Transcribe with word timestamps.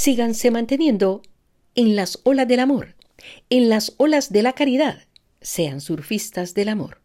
síganse 0.00 0.50
manteniendo 0.50 1.20
en 1.74 1.94
las 1.94 2.20
olas 2.22 2.48
del 2.48 2.60
amor, 2.60 2.96
en 3.50 3.68
las 3.68 3.92
olas 3.98 4.32
de 4.32 4.42
la 4.42 4.54
caridad, 4.54 5.02
sean 5.42 5.82
surfistas 5.82 6.54
del 6.54 6.70
amor. 6.70 7.02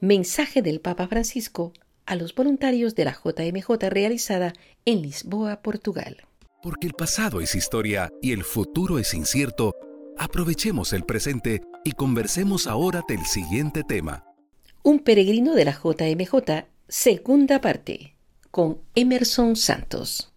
Mensaje 0.00 0.62
del 0.62 0.80
Papa 0.80 1.06
Francisco 1.06 1.74
a 2.06 2.16
los 2.16 2.34
voluntarios 2.34 2.94
de 2.94 3.04
la 3.04 3.12
JMJ 3.12 3.90
realizada 3.90 4.54
en 4.86 5.02
Lisboa, 5.02 5.60
Portugal. 5.60 6.16
Porque 6.62 6.86
el 6.86 6.94
pasado 6.94 7.42
es 7.42 7.54
historia 7.54 8.08
y 8.22 8.32
el 8.32 8.42
futuro 8.42 8.98
es 8.98 9.12
incierto, 9.12 9.74
aprovechemos 10.16 10.94
el 10.94 11.04
presente 11.04 11.60
y 11.84 11.92
conversemos 11.92 12.66
ahora 12.66 13.02
del 13.06 13.26
siguiente 13.26 13.82
tema. 13.86 14.24
Un 14.82 15.00
peregrino 15.00 15.54
de 15.54 15.66
la 15.66 15.72
JMJ, 15.72 16.64
segunda 16.88 17.60
parte, 17.60 18.16
con 18.50 18.78
Emerson 18.94 19.56
Santos. 19.56 20.32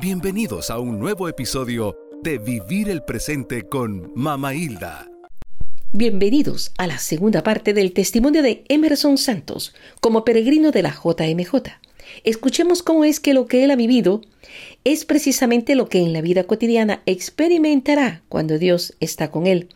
Bienvenidos 0.00 0.70
a 0.70 0.78
un 0.78 0.98
nuevo 0.98 1.28
episodio 1.28 1.96
de 2.22 2.38
Vivir 2.38 2.88
el 2.88 3.04
Presente 3.04 3.68
con 3.68 4.10
Mama 4.14 4.54
Hilda. 4.54 5.06
Bienvenidos 5.92 6.72
a 6.78 6.86
la 6.86 6.98
segunda 6.98 7.42
parte 7.42 7.74
del 7.74 7.92
testimonio 7.92 8.42
de 8.42 8.64
Emerson 8.68 9.18
Santos 9.18 9.74
como 10.00 10.24
peregrino 10.24 10.70
de 10.70 10.82
la 10.82 10.90
JMJ. 10.90 11.54
Escuchemos 12.24 12.82
cómo 12.82 13.04
es 13.04 13.20
que 13.20 13.34
lo 13.34 13.46
que 13.46 13.64
él 13.64 13.70
ha 13.70 13.76
vivido 13.76 14.22
es 14.84 15.04
precisamente 15.04 15.74
lo 15.74 15.88
que 15.88 15.98
en 15.98 16.14
la 16.14 16.22
vida 16.22 16.44
cotidiana 16.44 17.02
experimentará 17.04 18.22
cuando 18.28 18.58
Dios 18.58 18.96
está 18.98 19.30
con 19.30 19.46
él 19.46 19.68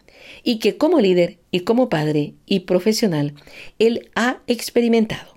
y 0.42 0.58
que 0.58 0.78
como 0.78 0.98
líder 0.98 1.38
y 1.50 1.60
como 1.60 1.90
padre 1.90 2.32
y 2.46 2.60
profesional 2.60 3.34
él 3.78 4.10
ha 4.14 4.40
experimentado 4.46 5.35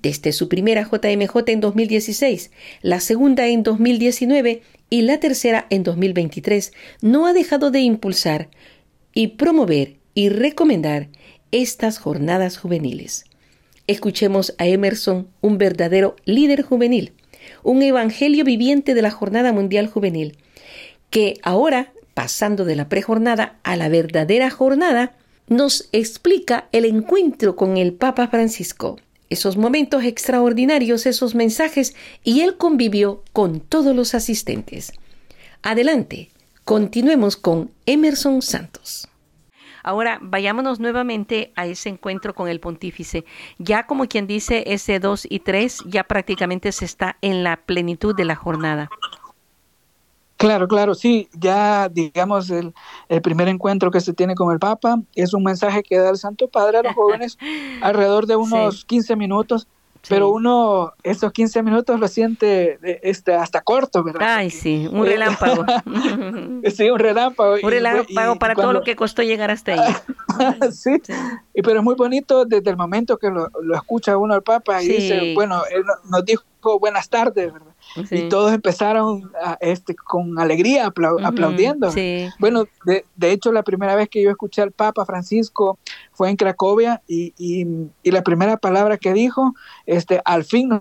desde 0.00 0.32
su 0.32 0.48
primera 0.48 0.82
JMJ 0.82 1.36
en 1.48 1.60
2016, 1.60 2.50
la 2.82 3.00
segunda 3.00 3.48
en 3.48 3.62
2019 3.62 4.62
y 4.90 5.02
la 5.02 5.18
tercera 5.18 5.66
en 5.70 5.82
2023, 5.82 6.72
no 7.02 7.26
ha 7.26 7.32
dejado 7.32 7.70
de 7.70 7.80
impulsar 7.80 8.48
y 9.12 9.28
promover 9.28 9.96
y 10.14 10.28
recomendar 10.28 11.08
estas 11.50 11.98
jornadas 11.98 12.58
juveniles. 12.58 13.24
Escuchemos 13.86 14.54
a 14.58 14.66
Emerson, 14.66 15.28
un 15.40 15.58
verdadero 15.58 16.14
líder 16.24 16.62
juvenil, 16.62 17.12
un 17.64 17.82
evangelio 17.82 18.44
viviente 18.44 18.94
de 18.94 19.02
la 19.02 19.10
Jornada 19.10 19.52
Mundial 19.52 19.88
Juvenil, 19.88 20.38
que 21.10 21.38
ahora, 21.42 21.92
pasando 22.14 22.64
de 22.64 22.76
la 22.76 22.88
prejornada 22.88 23.58
a 23.64 23.76
la 23.76 23.88
verdadera 23.88 24.50
jornada, 24.50 25.16
nos 25.48 25.88
explica 25.92 26.68
el 26.72 26.84
encuentro 26.84 27.56
con 27.56 27.78
el 27.78 27.94
Papa 27.94 28.28
Francisco 28.28 28.98
esos 29.30 29.56
momentos 29.56 30.04
extraordinarios, 30.04 31.06
esos 31.06 31.34
mensajes, 31.34 31.94
y 32.24 32.40
él 32.40 32.56
convivió 32.56 33.22
con 33.32 33.60
todos 33.60 33.94
los 33.94 34.14
asistentes. 34.14 34.92
Adelante, 35.62 36.30
continuemos 36.64 37.36
con 37.36 37.70
Emerson 37.86 38.42
Santos. 38.42 39.08
Ahora 39.82 40.18
vayámonos 40.20 40.80
nuevamente 40.80 41.52
a 41.56 41.66
ese 41.66 41.88
encuentro 41.88 42.34
con 42.34 42.48
el 42.48 42.60
pontífice. 42.60 43.24
Ya 43.58 43.86
como 43.86 44.06
quien 44.06 44.26
dice, 44.26 44.64
ese 44.66 44.98
2 44.98 45.26
y 45.30 45.40
3 45.40 45.84
ya 45.86 46.04
prácticamente 46.04 46.72
se 46.72 46.84
está 46.84 47.16
en 47.22 47.42
la 47.42 47.56
plenitud 47.56 48.14
de 48.14 48.24
la 48.24 48.34
jornada. 48.34 48.90
Claro, 50.38 50.68
claro, 50.68 50.94
sí, 50.94 51.28
ya 51.32 51.88
digamos 51.88 52.48
el, 52.50 52.72
primer 53.22 53.48
encuentro 53.48 53.90
que 53.90 54.00
se 54.00 54.12
tiene 54.12 54.36
con 54.36 54.52
el 54.52 54.60
Papa 54.60 55.00
es 55.16 55.34
un 55.34 55.42
mensaje 55.42 55.82
que 55.82 55.98
da 55.98 56.10
el 56.10 56.16
Santo 56.16 56.46
Padre 56.46 56.78
a 56.78 56.82
los 56.84 56.94
jóvenes 56.94 57.36
alrededor 57.82 58.26
de 58.26 58.36
unos 58.36 58.84
15 58.84 59.16
minutos, 59.16 59.66
pero 60.08 60.30
uno 60.30 60.92
esos 61.02 61.32
15 61.32 61.64
minutos 61.64 61.98
lo 61.98 62.06
siente 62.06 62.78
este, 63.02 63.34
hasta 63.34 63.62
corto, 63.62 64.04
¿verdad? 64.04 64.36
Ay, 64.36 64.50
sí, 64.62 64.88
un 64.88 65.04
relámpago. 65.04 65.64
sí, 66.72 66.88
un 66.88 67.00
relámpago. 67.00 67.56
Un 67.60 67.70
relámpago 67.70 68.36
para 68.36 68.54
todo 68.54 68.72
lo 68.72 68.82
que 68.82 68.94
costó 68.94 69.24
llegar 69.24 69.50
hasta 69.50 69.72
ahí. 69.72 69.94
sí, 70.70 71.02
Y, 71.52 71.62
pero 71.62 71.80
es 71.80 71.84
muy 71.84 71.96
bonito 71.96 72.44
desde 72.44 72.70
el 72.70 72.76
momento 72.76 73.16
que 73.16 73.28
lo, 73.28 73.48
escucha 73.74 74.16
uno 74.16 74.34
al 74.34 74.44
Papa 74.44 74.80
y 74.84 74.86
dice, 74.86 75.34
bueno, 75.34 75.62
él 75.68 75.82
nos 76.08 76.24
dijo 76.24 76.44
buenas 76.78 77.08
tardes, 77.08 77.52
¿verdad? 77.52 77.67
Y 78.10 78.28
todos 78.28 78.52
empezaron 78.52 79.30
a, 79.42 79.56
este, 79.60 79.94
con 79.94 80.38
alegría 80.38 80.86
aplaudiendo. 80.86 81.90
Bueno, 82.38 82.66
de, 82.84 83.04
de, 83.16 83.32
hecho 83.32 83.52
la 83.52 83.62
primera 83.62 83.94
vez 83.94 84.08
que 84.08 84.22
yo 84.22 84.30
escuché 84.30 84.62
al 84.62 84.72
Papa 84.72 85.04
Francisco 85.04 85.78
fue 86.12 86.30
en 86.30 86.36
Cracovia 86.36 87.02
y, 87.06 87.34
y, 87.38 87.66
y 88.02 88.10
la 88.10 88.22
primera 88.22 88.56
palabra 88.56 88.98
que 88.98 89.12
dijo, 89.12 89.54
este, 89.86 90.20
al 90.24 90.44
fin 90.44 90.80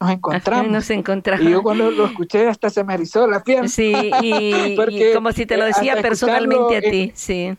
nos 0.00 0.10
encontramos. 0.10 0.70
Nos 0.70 0.90
encontramos. 0.90 1.44
Y 1.44 1.50
yo 1.50 1.62
cuando 1.62 1.90
lo 1.90 2.06
escuché 2.06 2.46
hasta 2.46 2.70
se 2.70 2.84
me 2.84 2.94
erizó 2.94 3.26
la 3.26 3.42
piel. 3.42 3.68
Sí, 3.68 3.92
y, 4.22 4.76
como 5.14 5.32
si 5.32 5.44
te 5.44 5.56
lo 5.56 5.64
decía 5.64 6.00
personalmente 6.00 6.76
a 6.76 6.80
ti, 6.80 7.12
sí. 7.14 7.56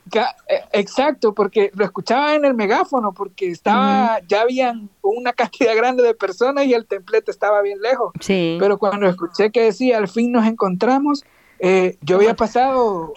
Eh, 0.48 0.62
exacto, 0.72 1.34
porque 1.34 1.72
lo 1.76 1.84
escuchaba 1.84 2.36
en 2.36 2.46
el 2.46 2.54
megáfono, 2.54 3.14
porque 3.14 3.50
estaba, 3.50 4.20
ya 4.28 4.42
habían 4.42 4.90
una 5.02 5.34
cantidad 5.40 5.76
grande 5.76 6.04
de 6.04 6.14
personas 6.14 6.66
y 6.66 6.74
el 6.74 6.86
templete 6.86 7.32
estaba 7.32 7.62
bien 7.62 7.82
lejos. 7.82 8.14
Sí. 8.22 8.58
Pero 8.60 8.78
cuando 8.78 9.08
escuché 9.08 9.52
que 9.52 9.64
decía, 9.64 9.98
al 9.98 10.08
fin 10.08 10.32
nos 10.32 10.46
encontramos, 10.46 11.26
eh, 11.60 11.98
yo 12.02 12.16
había 12.16 12.36
pasado 12.36 13.14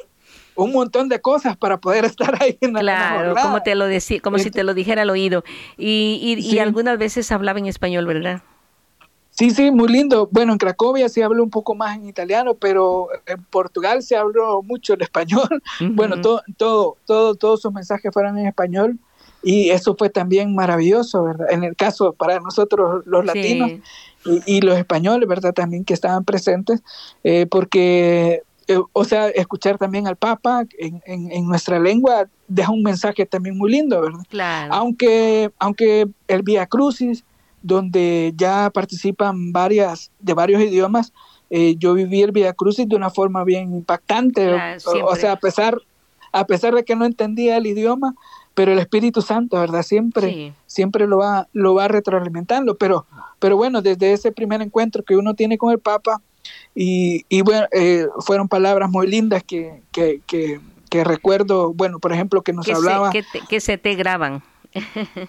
un 0.57 0.73
montón 0.73 1.09
de 1.09 1.21
cosas 1.21 1.57
para 1.57 1.79
poder 1.79 2.05
estar 2.07 2.43
ahí 2.43 2.59
en 2.61 2.73
la 2.73 2.81
Claro, 2.81 3.35
como 3.41 3.63
te 3.63 3.77
lo 3.77 3.87
decía, 3.87 4.19
como 4.21 4.39
si 4.39 4.51
te 4.51 4.65
lo 4.65 4.75
dijera 4.75 5.03
al 5.03 5.11
oído. 5.11 5.45
Y, 5.79 6.19
y, 6.21 6.55
y 6.55 6.59
algunas 6.59 6.99
veces 6.99 7.31
hablaba 7.31 7.61
en 7.61 7.67
español, 7.67 8.05
¿verdad? 8.07 8.43
Sí, 9.33 9.51
sí, 9.51 9.71
muy 9.71 9.89
lindo. 9.89 10.29
Bueno, 10.31 10.53
en 10.53 10.59
Cracovia 10.59 11.09
se 11.09 11.25
habla 11.25 11.43
un 11.43 11.49
poco 11.49 11.75
más 11.75 11.97
en 11.97 12.07
italiano, 12.07 12.55
pero 12.55 13.09
en 13.27 13.43
Portugal 13.45 14.03
se 14.03 14.15
habló 14.15 14.63
mucho 14.63 14.95
el 14.95 15.03
español. 15.03 15.63
Bueno, 15.95 16.21
todo, 16.21 16.43
todo, 16.57 16.97
todo, 17.07 17.35
todos 17.35 17.63
sus 17.63 17.73
mensajes 17.73 18.13
fueron 18.13 18.39
en 18.39 18.47
español 18.47 18.99
y 19.43 19.71
eso 19.71 19.97
fue 19.97 20.11
también 20.11 20.55
maravilloso, 20.55 21.25
¿verdad? 21.25 21.49
En 21.51 21.65
el 21.65 21.75
caso 21.75 22.13
para 22.13 22.39
nosotros 22.41 23.05
los 23.07 23.25
latinos 23.25 23.73
y, 24.25 24.61
los 24.61 24.79
españoles, 24.79 25.29
¿verdad? 25.29 25.53
También 25.53 25.85
que 25.85 25.95
estaban 25.95 26.25
presentes, 26.25 26.83
eh, 27.25 27.47
porque, 27.51 28.43
eh, 28.69 28.79
o 28.93 29.05
sea, 29.05 29.29
escuchar 29.31 29.79
también 29.79 30.07
al 30.07 30.17
Papa 30.17 30.65
en, 30.79 31.03
en, 31.07 31.49
nuestra 31.49 31.81
lengua 31.81 32.29
deja 32.47 32.71
un 32.71 32.83
mensaje 32.83 33.27
también 33.27 33.59
muy 33.59 33.73
lindo, 33.73 34.01
¿verdad? 34.01 34.25
Claro. 34.29 34.75
Aunque, 34.75 35.51
aunque 35.59 36.07
el 36.29 36.43
Via 36.43 36.67
Crucis 36.67 37.25
donde 37.63 38.33
ya 38.37 38.71
participan 38.71 39.53
varias 39.53 40.11
de 40.21 40.35
varios 40.35 40.63
idiomas. 40.63 41.13
Eh, 41.51 41.77
yo 41.79 41.95
viví 41.95 42.23
el 42.23 42.33
Via 42.33 42.53
Crucis 42.53 42.89
de 42.89 42.97
una 42.97 43.11
forma 43.11 43.45
bien 43.45 43.75
impactante, 43.75 44.55
o, 44.85 45.17
sea, 45.17 45.33
a 45.33 45.37
pesar, 45.37 45.79
a 46.33 46.47
pesar 46.47 46.75
de 46.75 46.85
que 46.85 46.97
no 46.97 47.05
entendía 47.05 47.59
el 47.59 47.67
idioma, 47.67 48.15
pero 48.55 48.73
el 48.73 48.79
Espíritu 48.79 49.23
Santo, 49.23 49.59
¿verdad? 49.59 49.83
Siempre, 49.83 50.55
siempre 50.67 51.07
lo 51.07 51.19
va, 51.19 51.49
lo 51.53 51.75
va 51.75 51.89
retroalimentando, 51.89 52.77
pero, 52.77 53.07
pero 53.39 53.57
bueno, 53.57 53.83
desde 53.83 54.13
ese 54.13 54.33
primer 54.33 54.63
encuentro 54.63 55.03
que 55.03 55.17
uno 55.17 55.35
tiene 55.35 55.59
con 55.59 55.73
el 55.73 55.79
Papa, 55.79 56.21
y, 56.75 57.25
y 57.29 57.43
bueno, 57.43 57.67
eh, 57.71 58.07
fueron 58.21 58.49
palabras 58.49 58.91
muy 58.91 59.07
lindas 59.07 59.43
que, 59.45 59.83
que, 59.93 60.21
que, 60.27 61.05
recuerdo, 61.05 61.73
bueno, 61.73 61.99
por 61.99 62.13
ejemplo, 62.13 62.43
que 62.43 62.53
nos 62.53 62.69
hablaba... 62.69 63.11
que 63.11 63.61
se 63.61 63.79
te 63.79 63.95
graban 63.95 64.43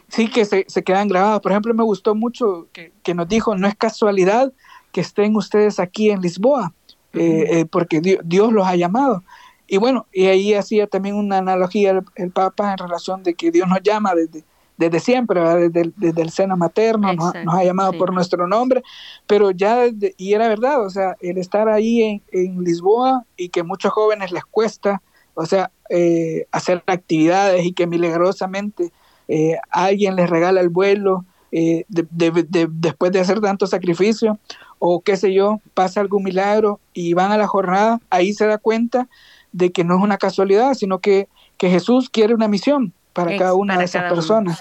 sí, 0.08 0.30
que 0.30 0.46
se, 0.46 0.66
se, 0.68 0.84
quedan 0.84 1.08
grabados. 1.08 1.42
Por 1.42 1.52
ejemplo, 1.52 1.74
me 1.74 1.84
gustó 1.84 2.16
mucho 2.16 2.68
que, 2.72 3.14
nos 3.14 3.28
dijo, 3.28 3.56
no 3.56 3.68
es 3.68 3.76
casualidad 3.76 4.52
que 4.92 5.02
estén 5.02 5.36
ustedes 5.36 5.80
aquí 5.80 6.09
en 6.09 6.22
Lisboa, 6.22 6.74
eh, 7.14 7.46
eh, 7.50 7.66
porque 7.66 8.02
Dios, 8.02 8.53
los 8.53 8.66
ha 8.66 8.76
llamado. 8.76 9.24
Y 9.68 9.78
bueno, 9.78 10.06
y 10.14 10.26
ahí 10.26 10.53
hacía 10.53 10.88
también 10.88 11.16
una 11.16 11.40
analogía 11.40 12.02
el, 12.16 12.32
Papa 12.32 12.72
en 12.72 12.78
relación 12.78 13.23
de 13.23 13.34
que 13.34 13.50
Dios 13.52 13.67
nos 13.67 13.82
llama 13.82 14.14
desde, 14.14 14.44
desde 14.78 15.00
siempre, 15.00 15.41
desde, 15.70 15.91
desde, 15.96 16.22
el 16.22 16.29
seno 16.29 16.58
materno, 16.58 17.14
nos, 17.14 17.34
ha 17.34 17.64
llamado 17.64 17.94
por 17.94 18.14
nuestro 18.14 18.47
nombre, 18.47 18.84
pero 19.26 19.52
ya, 19.52 19.85
y 20.17 20.34
era 20.34 20.47
verdad, 20.47 20.85
o 20.85 20.90
sea, 20.90 21.16
el 21.22 21.38
estar 21.38 21.70
ahí 21.70 22.02
en, 22.02 22.22
en 22.32 22.64
Lisboa 22.64 23.26
y 23.38 23.50
que 23.50 23.64
muchos 23.64 23.91
jóvenes 23.94 24.32
les 24.32 24.46
cuesta, 24.46 25.02
o 25.34 25.46
sea, 25.46 25.72
eh, 25.90 26.47
hacer 26.52 26.82
actividades 26.88 27.66
y 27.66 27.73
que 27.73 27.85
milagrosamente 27.88 28.91
eh, 29.35 29.58
alguien 29.72 30.16
les 30.16 30.30
regala 30.30 30.62
el 30.62 30.70
vuelo 30.70 31.26
eh, 31.52 31.85
después 31.88 33.12
de 33.12 33.20
hacer 33.20 33.41
tanto 33.41 33.66
sacrificio, 33.66 34.38
o 34.78 35.02
qué 35.02 35.18
sé 35.18 35.34
yo, 35.34 35.59
pasa 35.74 36.02
algún 36.02 36.22
milagro 36.22 36.80
y 36.94 37.16
van 37.16 37.32
a 37.32 37.38
la 37.38 37.47
jornada, 37.47 38.00
ahí 38.12 38.34
se 38.34 38.46
da 38.46 38.59
cuenta 38.59 39.08
de 39.52 39.72
que 39.72 39.84
no 39.84 39.97
es 39.97 40.03
una 40.03 40.20
casualidad, 40.20 40.76
sino 40.76 41.00
que, 41.00 41.30
que 41.58 41.72
Jesús 41.72 42.12
quiere 42.12 42.35
una 42.35 42.47
misión 42.47 42.94
para 43.12 43.35
cada 43.35 43.56
una 43.56 43.76
de 43.76 43.85
esas 43.85 44.03
personas. 44.03 44.59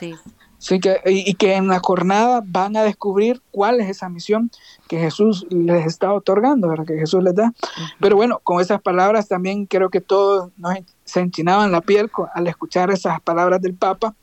Sí. 0.58 0.80
que, 0.80 1.02
y, 1.04 1.34
que 1.34 1.56
en 1.56 1.68
la 1.68 1.80
jornada 1.80 2.42
van 2.42 2.74
a 2.74 2.82
descubrir 2.82 3.42
cuál 3.50 3.78
es 3.80 3.90
esa 3.90 4.08
misión 4.08 4.50
que 4.88 4.98
Jesús 4.98 5.46
les 5.50 5.84
está 5.84 6.14
otorgando, 6.14 6.68
¿verdad? 6.68 6.86
que 6.86 6.96
Jesús 6.96 7.22
les 7.22 7.34
da. 7.34 7.52
Pero 8.00 8.16
bueno, 8.16 8.40
con 8.42 8.62
esas 8.62 8.80
palabras 8.80 9.28
también 9.28 9.66
creo 9.66 9.90
que 9.90 10.00
todos 10.00 10.50
nos, 10.56 10.78
se 11.04 11.20
enchinaban 11.20 11.72
la 11.72 11.82
piel 11.82 12.10
al 12.34 12.46
escuchar 12.46 12.90
esas 12.90 13.20
palabras 13.20 13.60
del 13.60 13.74
Papa 13.74 14.14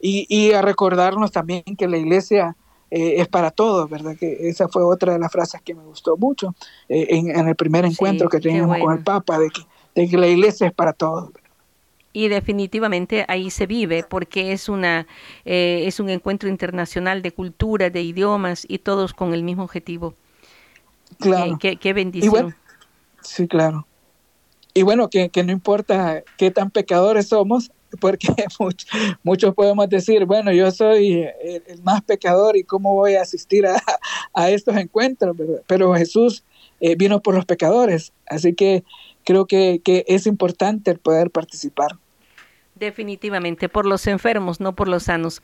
y, 0.00 0.26
y 0.28 0.52
a 0.52 0.62
recordarnos 0.62 1.32
también 1.32 1.62
que 1.76 1.88
la 1.88 1.96
iglesia 1.96 2.56
es 2.90 3.28
para 3.28 3.50
todos, 3.50 3.90
¿verdad? 3.90 4.16
Que 4.18 4.48
esa 4.48 4.68
fue 4.68 4.82
otra 4.82 5.12
de 5.12 5.18
las 5.18 5.30
frases 5.30 5.60
que 5.60 5.74
me 5.74 5.84
gustó 5.84 6.16
mucho 6.16 6.54
en, 6.88 7.46
el 7.46 7.54
primer 7.54 7.84
encuentro 7.84 8.30
que 8.30 8.40
teníamos 8.40 8.78
con 8.78 8.96
el 8.96 9.04
Papa, 9.04 9.38
de 9.38 9.50
que, 9.50 9.60
de 9.94 10.08
que 10.08 10.16
la 10.16 10.26
iglesia 10.26 10.68
es 10.68 10.72
para 10.72 10.94
todos. 10.94 11.30
Y 12.14 12.28
definitivamente 12.28 13.26
ahí 13.28 13.50
se 13.50 13.66
vive 13.66 14.04
porque 14.08 14.52
es 14.52 14.68
una 14.70 15.06
es 15.44 16.00
un 16.00 16.08
encuentro 16.08 16.48
internacional 16.48 17.20
de 17.20 17.32
cultura, 17.32 17.90
de 17.90 18.02
idiomas 18.02 18.64
y 18.66 18.78
todos 18.78 19.12
con 19.12 19.34
el 19.34 19.42
mismo 19.42 19.64
objetivo. 19.64 20.14
Claro. 21.18 21.58
qué, 21.58 21.92
bendición. 21.92 22.54
sí, 23.22 23.46
claro. 23.48 23.86
Y 24.74 24.82
bueno, 24.82 25.08
que, 25.08 25.28
que, 25.30 25.42
no 25.42 25.52
importa 25.52 26.22
qué 26.36 26.50
tan 26.50 26.70
pecadores 26.70 27.28
somos, 27.28 27.72
porque 28.00 28.28
muchos, 29.22 29.54
podemos 29.54 29.88
decir, 29.88 30.24
bueno, 30.24 30.52
yo 30.52 30.70
soy 30.70 31.26
el, 31.42 31.82
más 31.82 32.02
pecador 32.02 32.56
y 32.56 32.64
cómo 32.64 32.94
voy 32.94 33.14
a 33.14 33.22
asistir 33.22 33.66
a, 33.66 33.80
a 34.34 34.50
estos 34.50 34.76
encuentros, 34.76 35.36
pero 35.66 35.94
Jesús 35.94 36.44
eh, 36.80 36.94
vino 36.96 37.20
por 37.20 37.34
los 37.34 37.44
pecadores, 37.44 38.12
así 38.26 38.54
que 38.54 38.84
creo 39.24 39.46
que, 39.46 39.80
que 39.84 40.04
es 40.08 40.26
importante 40.26 40.90
el 40.90 40.98
poder 40.98 41.30
participar. 41.30 41.98
Definitivamente, 42.78 43.68
por 43.68 43.86
los 43.86 44.06
enfermos, 44.06 44.60
no 44.60 44.74
por 44.74 44.88
los 44.88 45.04
sanos. 45.04 45.42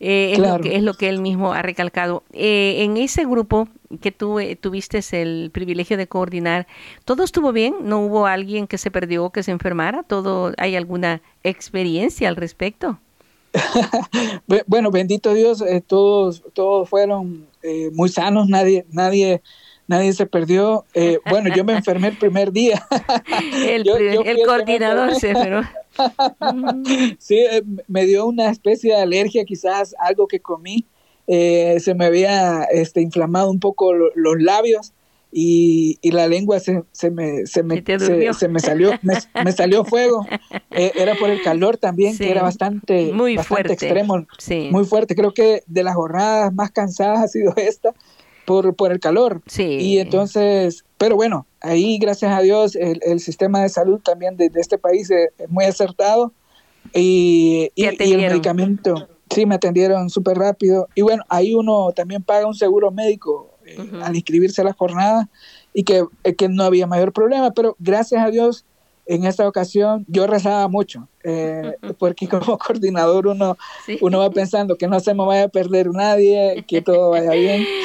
Eh, 0.00 0.32
es, 0.32 0.38
lo 0.38 0.58
que, 0.58 0.76
es 0.76 0.82
lo 0.82 0.94
que 0.94 1.08
él 1.08 1.20
mismo 1.20 1.52
ha 1.52 1.62
recalcado. 1.62 2.24
Eh, 2.32 2.82
en 2.82 2.96
ese 2.96 3.24
grupo 3.24 3.68
que 4.00 4.10
tú 4.10 4.40
eh, 4.40 4.56
tuviste 4.56 5.00
el 5.12 5.50
privilegio 5.52 5.96
de 5.96 6.08
coordinar, 6.08 6.66
¿todo 7.04 7.22
estuvo 7.22 7.52
bien? 7.52 7.74
¿No 7.82 8.00
hubo 8.00 8.26
alguien 8.26 8.66
que 8.66 8.78
se 8.78 8.90
perdió, 8.90 9.30
que 9.30 9.42
se 9.42 9.52
enfermara? 9.52 10.02
¿Todo, 10.02 10.52
¿Hay 10.56 10.74
alguna 10.74 11.22
experiencia 11.44 12.28
al 12.28 12.36
respecto? 12.36 12.98
bueno, 14.66 14.90
bendito 14.90 15.34
Dios, 15.34 15.62
todos, 15.86 16.42
todos 16.54 16.88
fueron 16.88 17.46
muy 17.92 18.08
sanos, 18.08 18.48
nadie, 18.48 18.86
nadie 18.90 19.42
nadie 19.86 20.14
se 20.14 20.24
perdió. 20.26 20.86
bueno, 21.28 21.54
yo 21.54 21.62
me 21.64 21.74
enfermé 21.74 22.08
el 22.08 22.16
primer 22.16 22.50
día. 22.50 22.84
el, 23.68 23.86
el 23.88 24.38
coordinador 24.46 25.14
se 25.16 25.30
enfermó. 25.30 25.68
sí, 27.18 27.38
eh, 27.38 27.62
me 27.88 28.06
dio 28.06 28.26
una 28.26 28.50
especie 28.50 28.94
de 28.94 29.00
alergia, 29.00 29.44
quizás 29.44 29.94
algo 29.98 30.26
que 30.26 30.40
comí. 30.40 30.86
Eh, 31.26 31.78
se 31.80 31.94
me 31.94 32.06
había 32.06 32.64
este, 32.64 33.00
inflamado 33.00 33.50
un 33.50 33.60
poco 33.60 33.92
los 33.94 34.42
labios 34.42 34.92
y, 35.34 35.98
la 36.02 36.26
lengua 36.26 36.60
se, 36.60 36.82
se 36.92 37.10
me, 37.10 37.46
se, 37.46 37.62
me, 37.62 37.82
se, 37.82 38.48
me 38.48 38.60
salió 38.60 38.92
me, 39.02 39.52
salió 39.52 39.84
fuego. 39.84 40.26
Eh, 40.70 40.92
era 40.94 41.14
por 41.14 41.30
el 41.30 41.42
calor 41.42 41.78
también, 41.78 42.16
que 42.18 42.30
era 42.30 42.42
bastante, 42.42 43.12
muy 43.12 43.38
fuerte. 43.38 43.72
extremo. 43.72 44.26
Sí. 44.38 44.68
Muy 44.70 44.84
fuerte. 44.84 45.14
Creo 45.14 45.32
que 45.32 45.62
de 45.66 45.84
las 45.84 45.94
jornadas 45.94 46.52
más 46.52 46.70
cansadas 46.70 47.20
ha 47.20 47.28
sido 47.28 47.54
esta 47.56 47.94
por, 48.44 48.74
por 48.74 48.92
el 48.92 49.00
calor. 49.00 49.42
Sí. 49.46 49.78
Y 49.80 49.98
entonces, 49.98 50.84
pero 50.98 51.16
bueno, 51.16 51.46
ahí 51.60 51.98
gracias 51.98 52.36
a 52.36 52.40
Dios 52.40 52.76
el, 52.76 53.00
el 53.02 53.20
sistema 53.20 53.62
de 53.62 53.68
salud 53.68 54.00
también 54.00 54.36
de, 54.36 54.50
este 54.54 54.78
país 54.78 55.10
es, 55.10 55.30
muy 55.48 55.64
acertado 55.64 56.32
y, 56.92 57.70
y, 57.74 57.84
el 57.84 57.96
medicamento, 57.98 59.08
sí, 59.30 59.46
me 59.46 59.54
atendieron 59.54 60.10
súper 60.10 60.38
rápido. 60.38 60.88
Y 60.94 61.02
bueno, 61.02 61.24
ahí 61.28 61.54
uno 61.54 61.92
también 61.94 62.22
paga 62.22 62.46
un 62.46 62.54
seguro 62.54 62.90
médico 62.90 63.50
eh, 63.64 63.78
al 64.02 64.16
inscribirse 64.16 64.60
a 64.60 64.64
la 64.64 64.72
jornada 64.72 65.28
y 65.72 65.84
que, 65.84 66.04
eh, 66.24 66.34
que 66.34 66.48
no 66.48 66.64
había 66.64 66.86
mayor 66.86 67.12
problema, 67.12 67.52
pero 67.52 67.76
gracias 67.78 68.24
a 68.24 68.30
Dios 68.30 68.64
en 69.06 69.24
esta 69.24 69.48
ocasión 69.48 70.04
yo 70.08 70.26
rezaba 70.26 70.68
mucho, 70.68 71.08
eh, 71.24 71.74
porque 71.98 72.28
como 72.28 72.58
coordinador 72.58 73.26
uno, 73.26 73.56
uno 74.00 74.18
va 74.18 74.30
pensando 74.30 74.76
que 74.76 74.88
no 74.88 75.00
se 75.00 75.14
me 75.14 75.24
vaya 75.24 75.44
a 75.44 75.48
perder 75.48 75.88
nadie, 75.90 76.64
que 76.66 76.82
todo 76.82 77.10
vaya 77.10 77.32
bien. 77.32 77.66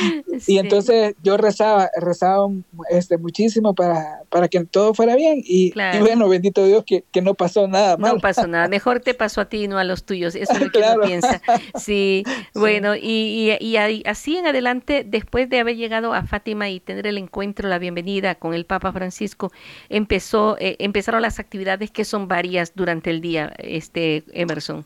Y 0.45 0.59
entonces 0.59 1.15
yo 1.23 1.35
rezaba, 1.35 1.89
rezaba 1.99 2.47
este, 2.91 3.17
muchísimo 3.17 3.73
para, 3.73 4.21
para 4.29 4.47
que 4.47 4.63
todo 4.65 4.93
fuera 4.93 5.15
bien. 5.15 5.41
Y, 5.43 5.73
bueno, 5.99 6.29
bendito 6.29 6.63
Dios 6.63 6.83
que, 6.85 7.03
que, 7.11 7.21
no 7.21 7.33
pasó 7.33 7.67
nada 7.67 7.97
mal. 7.97 8.13
No 8.13 8.19
pasó 8.19 8.45
nada, 8.45 8.67
mejor 8.67 8.99
te 8.99 9.15
pasó 9.15 9.41
a 9.41 9.45
ti 9.45 9.63
y 9.63 9.67
no 9.67 9.79
a 9.79 9.83
los 9.83 10.03
tuyos, 10.03 10.35
eso 10.35 10.53
es 10.53 10.61
lo 10.61 10.69
que 10.69 10.79
uno 10.79 11.01
piensa. 11.01 11.41
Sí, 11.75 12.23
bueno, 12.53 12.95
y, 12.95 13.57
y, 13.59 13.77
así 14.05 14.37
en 14.37 14.47
adelante, 14.47 15.03
después 15.05 15.49
de 15.49 15.59
haber 15.59 15.75
llegado 15.75 16.13
a 16.13 16.23
Fátima 16.23 16.69
y 16.69 16.79
tener 16.79 17.07
el 17.07 17.17
encuentro, 17.17 17.67
la 17.67 17.79
bienvenida 17.79 18.35
con 18.35 18.53
el 18.53 18.65
Papa 18.65 18.91
Francisco, 18.91 19.51
empezó, 19.89 20.57
eh, 20.59 20.75
empezaron 20.79 21.21
las 21.21 21.39
actividades 21.39 21.91
que 21.91 22.05
son 22.05 22.27
varias 22.27 22.73
durante 22.75 23.09
el 23.09 23.21
día, 23.21 23.26
este 23.35 24.23
Emerson. 24.33 24.85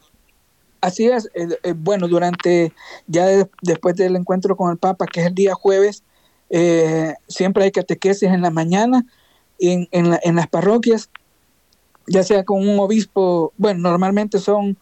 Así 0.82 1.08
es, 1.08 1.30
eh, 1.36 1.48
eh, 1.62 1.74
bueno, 1.78 2.08
durante, 2.08 2.74
ya 3.06 3.28
después 3.62 3.96
del 3.96 4.16
encuentro 4.16 4.58
con 4.58 4.72
el 4.72 4.78
Papa, 4.78 5.06
que 5.06 5.22
es 5.22 5.28
el 5.28 5.36
día 5.36 5.54
jueves, 5.54 6.04
eh, 6.50 7.14
siempre 7.28 7.64
hay 7.64 7.72
catequesis 7.72 8.30
en 8.30 8.42
la 8.42 8.50
mañana 8.50 9.06
en, 9.60 9.88
en, 9.92 10.36
las 10.36 10.48
parroquias, 10.48 11.12
ya 12.08 12.24
sea 12.24 12.44
con 12.44 12.68
un 12.68 12.80
obispo, 12.80 13.54
bueno, 13.58 13.82
normalmente 13.82 14.40
son, 14.40 14.76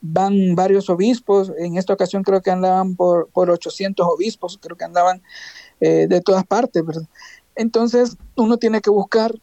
van 0.00 0.54
varios 0.54 0.88
obispos, 0.88 1.52
en 1.58 1.76
esta 1.76 1.94
ocasión 1.94 2.22
creo 2.22 2.40
que 2.40 2.52
andaban 2.52 2.94
por, 2.94 3.28
por 3.30 3.50
800 3.50 4.06
obispos, 4.06 4.56
creo 4.62 4.76
que 4.76 4.84
andaban 4.84 5.20
de 5.80 6.22
todas 6.24 6.46
partes. 6.46 6.84
Entonces 7.56 8.16
uno 8.36 8.56
tiene 8.56 8.80
que 8.80 8.90
buscar 8.90 9.34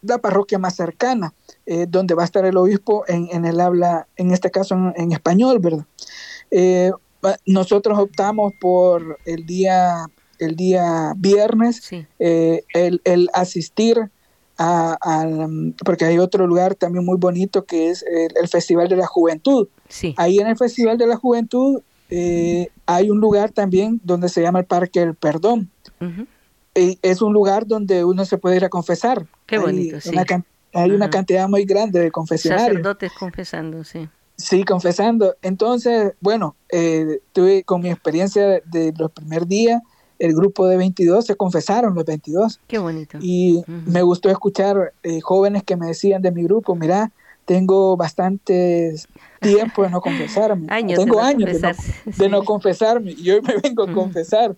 la 0.00 0.16
parroquia 0.18 0.58
más 0.58 0.74
cercana, 0.74 1.34
eh, 1.68 1.86
donde 1.88 2.14
va 2.14 2.22
a 2.22 2.24
estar 2.24 2.44
el 2.44 2.56
obispo 2.56 3.04
en, 3.08 3.44
el 3.44 3.60
habla, 3.60 4.06
en 4.14 4.30
este 4.30 4.52
caso 4.52 4.76
en, 4.94 5.10
español, 5.10 5.58
¿verdad? 5.58 5.84
Eh, 6.52 6.92
nosotros 7.44 7.98
optamos 7.98 8.52
por 8.60 9.18
el 9.24 9.46
día, 9.46 10.06
el 10.38 10.54
día 10.54 11.12
viernes, 11.16 11.90
eh, 12.20 12.62
el, 12.72 13.30
asistir 13.34 13.98
a, 14.58 14.96
porque 15.84 16.04
hay 16.04 16.18
otro 16.18 16.46
lugar 16.46 16.76
también 16.76 17.04
muy 17.04 17.18
bonito 17.18 17.64
que 17.64 17.90
es 17.90 18.04
el, 18.04 18.46
Festival 18.46 18.88
de 18.88 18.96
la 18.96 19.06
Juventud. 19.06 19.66
Ahí 20.16 20.38
en 20.38 20.46
el 20.46 20.56
Festival 20.56 20.96
de 20.98 21.06
la 21.08 21.16
Juventud 21.16 21.82
hay 22.08 23.10
un 23.10 23.18
lugar 23.18 23.50
también 23.50 24.00
donde 24.04 24.28
se 24.28 24.40
llama 24.40 24.60
el 24.60 24.66
Parque 24.66 25.00
del 25.00 25.16
Perdón 25.16 25.70
es 26.76 27.22
un 27.22 27.32
lugar 27.32 27.66
donde 27.66 28.04
uno 28.04 28.24
se 28.26 28.36
puede 28.36 28.56
ir 28.56 28.64
a 28.64 28.68
confesar. 28.68 29.26
Qué 29.46 29.56
bonito, 29.58 29.98
sí. 30.00 30.10
Hay 30.76 30.90
una 30.90 31.10
cantidad 31.10 31.48
muy 31.48 31.64
grande 31.64 32.00
de 32.00 32.10
confesionarios. 32.10 32.68
Sacerdotes 32.68 33.12
confesando, 33.18 33.84
sí. 33.84 34.08
Sí, 34.36 34.64
confesando. 34.64 35.34
Entonces, 35.42 36.12
bueno, 36.20 36.56
eh, 36.70 37.20
tuve 37.32 37.64
con 37.64 37.80
mi 37.80 37.90
experiencia 37.90 38.60
de, 38.64 38.92
los 38.96 39.10
primeros 39.10 39.48
días, 39.48 39.82
el 40.18 40.34
grupo 40.34 40.66
de 40.66 40.76
22 40.76 41.24
se 41.24 41.36
confesaron 41.36 41.94
los 41.94 42.04
22. 42.04 42.60
Qué 42.66 42.78
bonito. 42.78 43.18
Y 43.20 43.62
me 43.66 44.02
gustó 44.02 44.30
escuchar 44.30 44.92
eh, 45.02 45.20
jóvenes 45.20 45.62
que 45.62 45.76
me 45.76 45.86
decían 45.86 46.22
de 46.22 46.32
mi 46.32 46.42
grupo, 46.42 46.74
mira, 46.74 47.12
tengo 47.46 47.96
bastantes 47.96 49.08
tiempo 49.40 49.84
de 49.84 49.90
no 49.90 50.00
confesarme. 50.00 50.66
tengo 50.96 51.20
años 51.20 51.52
de 51.52 51.60
no, 51.60 51.72
de 52.16 52.28
no, 52.28 52.44
confesarme 52.44 53.12
y 53.12 53.30
hoy 53.30 53.40
me 53.40 53.56
vengo 53.62 53.84
a 53.84 53.92
confesar 53.92 54.56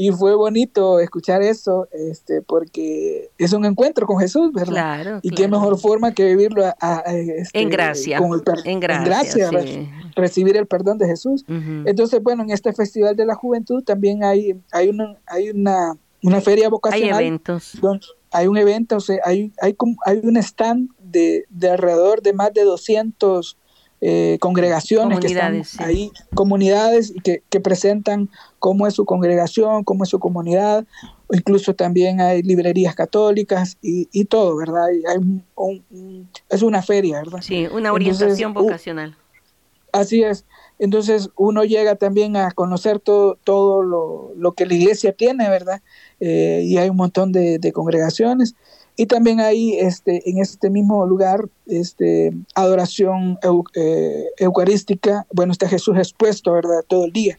y 0.00 0.12
fue 0.12 0.36
bonito 0.36 1.00
escuchar 1.00 1.42
eso, 1.42 1.88
este, 1.90 2.40
porque 2.40 3.32
es 3.36 3.52
un 3.52 3.64
encuentro 3.64 4.06
con 4.06 4.20
Jesús, 4.20 4.52
¿verdad? 4.52 5.02
Claro. 5.02 5.18
Y 5.22 5.30
qué 5.30 5.48
mejor 5.48 5.76
forma 5.76 6.14
que 6.14 6.24
vivirlo 6.24 6.62
este, 6.64 7.60
en 7.60 7.68
gracia, 7.68 8.20
en 8.64 8.78
gracia, 8.78 9.50
recibir 10.14 10.56
el 10.56 10.68
perdón 10.68 10.98
de 10.98 11.06
Jesús. 11.08 11.44
Entonces, 11.48 12.22
bueno, 12.22 12.44
en 12.44 12.50
este 12.50 12.72
Festival 12.72 13.16
de 13.16 13.26
la 13.26 13.34
Juventud 13.34 13.82
también 13.82 14.22
hay, 14.22 14.54
hay, 14.70 14.88
una, 14.88 15.16
hay 15.26 15.50
una, 15.50 15.96
una 16.22 16.40
feria 16.42 16.68
vocacional. 16.68 17.18
Hay 17.18 17.26
eventos. 17.26 17.72
hay 18.30 18.46
un 18.46 18.56
evento, 18.56 18.98
o 18.98 19.00
sea, 19.00 19.18
hay, 19.24 19.52
hay, 19.60 19.76
hay 20.06 20.20
un 20.22 20.36
stand 20.36 20.90
de, 21.00 21.44
de 21.50 21.70
alrededor 21.70 22.22
de 22.22 22.34
más 22.34 22.54
de 22.54 22.62
200 22.62 23.56
eh, 24.00 24.38
congregaciones 24.40 25.18
que 25.18 25.26
están 25.26 25.62
ahí, 25.78 26.12
comunidades 26.34 27.12
que, 27.24 27.42
que, 27.50 27.60
presentan 27.60 28.30
cómo 28.60 28.86
es 28.86 28.94
su 28.94 29.04
congregación, 29.04 29.82
cómo 29.82 30.04
es 30.04 30.10
su 30.10 30.20
comunidad, 30.20 30.86
o 31.26 31.34
incluso 31.34 31.74
también 31.74 32.20
hay 32.20 32.42
librerías 32.42 32.94
católicas 32.94 33.76
y, 33.82 34.08
y 34.12 34.26
todo, 34.26 34.56
¿verdad? 34.56 34.86
hay 34.86 35.18
un, 35.56 36.28
es 36.48 36.62
una 36.62 36.80
feria, 36.82 37.18
¿verdad? 37.18 37.40
Sí, 37.42 37.66
una 37.66 37.92
orientación 37.92 38.54
vocacional. 38.54 39.16
así 39.92 40.22
es. 40.22 40.44
Entonces 40.78 41.30
uno 41.36 41.64
llega 41.64 41.96
también 41.96 42.36
a 42.36 42.52
conocer 42.52 43.00
todo, 43.00 43.36
todo 43.42 43.82
lo, 43.82 44.32
lo 44.36 44.52
que 44.52 44.64
la 44.64 44.74
iglesia 44.74 45.12
tiene, 45.12 45.48
¿verdad? 45.48 45.82
Eh, 46.20 46.62
y 46.64 46.76
hay 46.76 46.88
un 46.88 46.96
montón 46.96 47.32
de, 47.32 47.58
de 47.58 47.72
congregaciones. 47.72 48.54
Y 49.00 49.06
también 49.06 49.38
hay 49.38 49.78
este, 49.78 50.28
en 50.28 50.38
este 50.38 50.70
mismo 50.70 51.06
lugar 51.06 51.44
este, 51.66 52.32
adoración 52.56 53.38
eh, 53.76 54.24
eucarística. 54.38 55.24
Bueno, 55.32 55.52
está 55.52 55.68
Jesús 55.68 55.96
expuesto, 55.96 56.52
¿verdad? 56.52 56.84
Todo 56.88 57.04
el 57.04 57.12
día. 57.12 57.38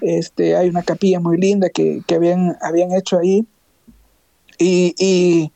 este, 0.00 0.54
hay 0.54 0.68
una 0.68 0.84
capilla 0.84 1.18
muy 1.18 1.38
linda 1.38 1.70
que, 1.70 2.02
que 2.06 2.14
habían, 2.14 2.56
habían 2.62 2.92
hecho 2.92 3.18
ahí. 3.18 3.44
Y, 4.58 4.94
y, 4.96 5.50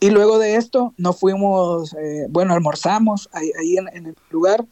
y 0.00 0.08
luego 0.08 0.38
de 0.38 0.56
esto 0.56 0.94
nos 0.96 1.20
fuimos, 1.20 1.92
eh, 1.92 2.24
bueno, 2.30 2.54
almorzamos 2.54 3.28
ahí, 3.32 3.52
ahí 3.60 3.76
en, 3.76 4.06
el 4.06 4.16
lugar. 4.30 4.64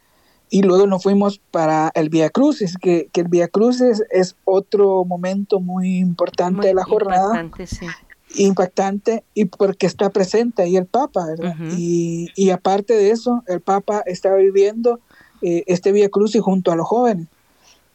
y 0.49 0.63
luego 0.63 0.87
nos 0.87 1.03
fuimos 1.03 1.43
para 1.51 1.93
el 1.95 2.09
Via 2.09 2.31
Crucis, 2.31 2.79
que, 2.79 3.11
que 3.13 3.21
el 3.21 3.29
Via 3.29 3.49
Crucis 3.49 4.03
es 4.11 4.35
otro 4.47 5.05
momento 5.05 5.61
muy 5.61 5.99
importante 5.99 6.69
de 6.69 6.73
la 6.73 6.85
jornada. 6.85 7.51
Sí. 7.67 7.87
Impactante 8.35 9.25
y 9.35 9.47
porque 9.47 9.87
está 9.87 10.11
presente 10.11 10.63
ahí 10.63 10.77
el 10.77 10.87
Papa, 10.87 11.27
¿verdad? 11.27 11.55
y, 11.77 12.29
y, 12.35 12.51
aparte 12.51 12.95
de 12.95 13.11
eso, 13.11 13.43
el 13.47 13.61
Papa 13.61 14.03
está 14.05 14.35
viviendo 14.35 15.01
eh, 15.43 15.65
este 15.67 15.93
Via 15.93 16.09
Crucis 16.09 16.43
junto 16.43 16.73
a 16.73 16.77
los 16.77 16.87
jóvenes. 16.87 17.29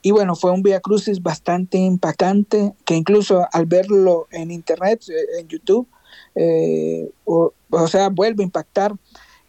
Y 0.01 0.11
bueno, 0.11 0.35
fue 0.35 0.51
un 0.51 0.63
Via 0.63 0.79
Crucis 0.79 1.21
bastante 1.21 1.77
impactante, 1.77 2.73
que 2.85 2.95
incluso 2.95 3.45
al 3.51 3.65
verlo 3.65 4.27
en 4.31 4.51
internet, 4.51 5.03
eh, 5.09 5.39
en 5.39 5.47
YouTube, 5.47 5.87
eh, 6.35 7.11
o, 7.25 7.53
o, 7.69 7.87
sea, 7.87 8.09
vuelve 8.09 8.43
a 8.43 8.45
impactar 8.45 8.95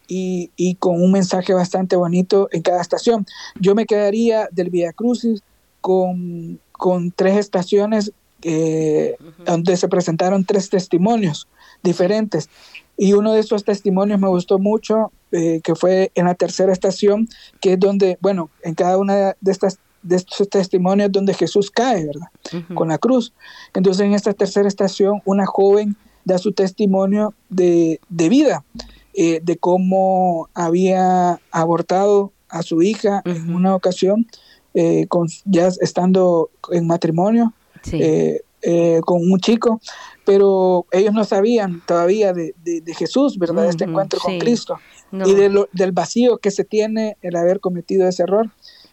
y, 0.07 0.51
y, 0.55 0.75
con 0.75 1.01
un 1.01 1.11
mensaje 1.11 1.53
bastante 1.53 1.95
bonito 1.95 2.49
en 2.51 2.61
cada 2.61 2.81
estación. 2.81 3.25
Yo 3.59 3.73
me 3.73 3.85
quedaría 3.85 4.47
del 4.51 4.69
Via 4.69 4.93
Crucis 4.93 5.41
con, 5.81 6.59
con 6.71 7.11
tres 7.11 7.37
estaciones 7.37 8.11
eh, 8.43 9.15
donde 9.45 9.77
se 9.77 9.87
presentaron 9.87 10.45
tres 10.45 10.69
testimonios 10.69 11.47
diferentes. 11.83 12.49
Y 12.97 13.13
uno 13.13 13.33
de 13.33 13.39
esos 13.39 13.63
testimonios 13.63 14.19
me 14.19 14.27
gustó 14.27 14.59
mucho, 14.59 15.11
eh, 15.31 15.61
que 15.63 15.75
fue 15.75 16.11
en 16.15 16.25
la 16.25 16.35
tercera 16.35 16.71
estación, 16.71 17.27
que 17.59 17.73
es 17.73 17.79
donde, 17.79 18.17
bueno, 18.21 18.49
en 18.61 18.75
cada 18.75 18.97
una 18.97 19.35
de 19.39 19.51
estas 19.51 19.79
de 20.03 20.17
estos 20.17 20.49
testimonios 20.49 21.11
donde 21.11 21.33
Jesús 21.33 21.71
cae, 21.71 22.05
¿verdad? 22.05 22.27
Con 22.75 22.89
la 22.89 22.97
cruz. 22.97 23.33
Entonces 23.73 24.05
en 24.05 24.13
esta 24.13 24.33
tercera 24.33 24.67
estación 24.67 25.21
una 25.25 25.45
joven 25.45 25.95
da 26.25 26.37
su 26.37 26.51
testimonio 26.51 27.33
de, 27.49 27.99
de 28.09 28.29
vida, 28.29 28.65
eh, 29.13 29.39
de 29.41 29.57
cómo 29.57 30.49
había 30.53 31.39
abortado 31.51 32.31
a 32.49 32.61
su 32.61 32.81
hija 32.81 33.21
en 33.25 33.55
una 33.55 33.75
ocasión, 33.75 34.27
eh, 34.73 35.07
con, 35.07 35.27
ya 35.45 35.69
estando 35.81 36.49
en 36.71 36.85
matrimonio 36.85 37.53
eh, 37.91 39.01
con 39.05 39.29
un 39.29 39.39
chico, 39.39 39.81
pero 40.25 40.85
ellos 40.91 41.13
no 41.13 41.25
sabían 41.25 41.81
todavía 41.85 42.33
de, 42.33 42.53
de, 42.63 42.93
Jesús, 42.93 43.37
¿verdad? 43.37 43.67
este 43.67 43.83
encuentro 43.83 44.19
con 44.19 44.39
Cristo 44.39 44.77
y 45.11 45.33
de 45.33 45.67
del 45.73 45.91
vacío 45.91 46.37
que 46.37 46.49
se 46.49 46.63
tiene 46.63 47.17
el 47.21 47.35
haber 47.35 47.59
cometido 47.59 48.07
ese 48.07 48.23
error 48.23 48.49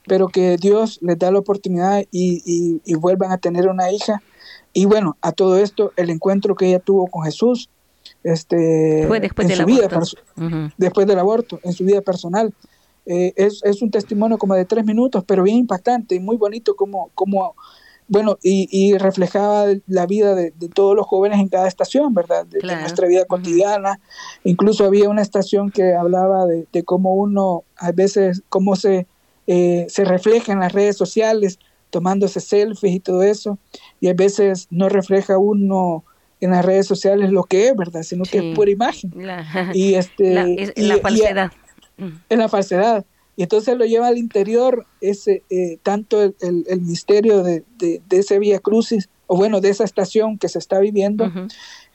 pero 0.06 0.28
que 0.28 0.56
Dios 0.56 0.98
les 1.02 1.18
da 1.18 1.30
la 1.30 1.38
oportunidad 1.38 2.04
y, 2.10 2.80
y, 2.84 2.94
vuelvan 2.94 3.32
a 3.32 3.38
tener 3.38 3.68
una 3.68 3.92
hija. 3.92 4.22
Y 4.72 4.86
bueno, 4.86 5.16
a 5.20 5.32
todo 5.32 5.58
esto, 5.58 5.92
el 5.96 6.10
encuentro 6.10 6.54
que 6.54 6.68
ella 6.68 6.78
tuvo 6.78 7.06
con 7.06 7.24
Jesús, 7.24 7.70
este, 8.24 9.04
Fue 9.06 9.20
después 9.20 9.44
en 9.44 9.48
del 9.48 9.56
su 9.58 9.62
aborto. 9.62 10.16
vida, 10.36 10.72
después 10.76 11.06
del 11.06 11.18
aborto, 11.18 11.60
en 11.62 11.72
su 11.72 11.84
vida 11.84 12.00
personal. 12.00 12.52
Eh, 13.06 13.32
es, 13.36 13.60
es, 13.64 13.82
un 13.82 13.90
testimonio 13.90 14.38
como 14.38 14.54
de 14.54 14.64
tres 14.64 14.84
minutos, 14.84 15.24
pero 15.26 15.42
bien 15.42 15.56
impactante 15.56 16.14
y 16.14 16.20
muy 16.20 16.36
bonito 16.36 16.76
como, 16.76 17.10
como 17.14 17.54
bueno, 18.10 18.38
y, 18.42 18.68
y 18.70 18.98
reflejaba 18.98 19.66
la 19.86 20.04
vida 20.04 20.34
de, 20.34 20.50
de, 20.50 20.68
todos 20.68 20.94
los 20.94 21.06
jóvenes 21.06 21.40
en 21.40 21.48
cada 21.48 21.66
estación, 21.66 22.12
¿verdad? 22.12 22.44
De, 22.44 22.58
claro. 22.58 22.76
de 22.76 22.82
nuestra 22.82 23.06
vida 23.08 23.24
cotidiana. 23.24 23.92
Uh 23.92 23.94
-huh. 23.94 24.40
Incluso 24.44 24.84
había 24.84 25.08
una 25.08 25.22
estación 25.22 25.70
que 25.70 25.94
hablaba 25.94 26.44
de, 26.44 26.66
de 26.72 26.82
cómo 26.82 27.14
uno, 27.14 27.64
a 27.78 27.92
veces, 27.92 28.42
cómo 28.48 28.76
se 28.76 29.06
eh, 29.52 29.86
se 29.88 30.04
refleja 30.04 30.52
en 30.52 30.60
las 30.60 30.70
redes 30.70 30.96
sociales, 30.96 31.58
tomándose 31.90 32.38
selfies 32.38 32.94
y 32.94 33.00
todo 33.00 33.24
eso, 33.24 33.58
y 33.98 34.06
a 34.06 34.14
veces 34.14 34.68
no 34.70 34.88
refleja 34.88 35.38
uno 35.38 36.04
en 36.40 36.52
las 36.52 36.64
redes 36.64 36.86
sociales 36.86 37.32
lo 37.32 37.42
que 37.42 37.66
es, 37.66 37.76
¿verdad? 37.76 38.04
Sino 38.04 38.24
sí. 38.24 38.30
que 38.30 38.50
es 38.50 38.54
pura 38.54 38.70
imagen. 38.70 39.10
La, 39.16 39.44
y 39.74 39.94
este, 39.94 40.34
la, 40.34 40.48
es, 40.48 40.72
y, 40.76 40.82
la 40.82 40.98
falsedad. 40.98 41.50
Y, 41.98 42.04
es 42.28 42.38
la 42.38 42.48
falsedad. 42.48 43.04
Y 43.36 43.42
entonces 43.42 43.76
lo 43.76 43.84
lleva 43.84 44.08
al 44.08 44.18
interior 44.18 44.86
ese 45.00 45.42
eh, 45.50 45.78
tanto 45.82 46.22
el, 46.22 46.34
el, 46.40 46.64
el 46.68 46.80
misterio 46.80 47.42
de, 47.42 47.64
de, 47.78 48.02
de, 48.08 48.18
ese 48.18 48.38
Vía 48.38 48.58
Crucis, 48.58 49.08
o 49.26 49.36
bueno, 49.36 49.60
de 49.60 49.70
esa 49.70 49.84
estación 49.84 50.38
que 50.38 50.48
se 50.48 50.58
está 50.58 50.78
viviendo, 50.80 51.24
uh 51.24 51.28
-huh 51.28 51.48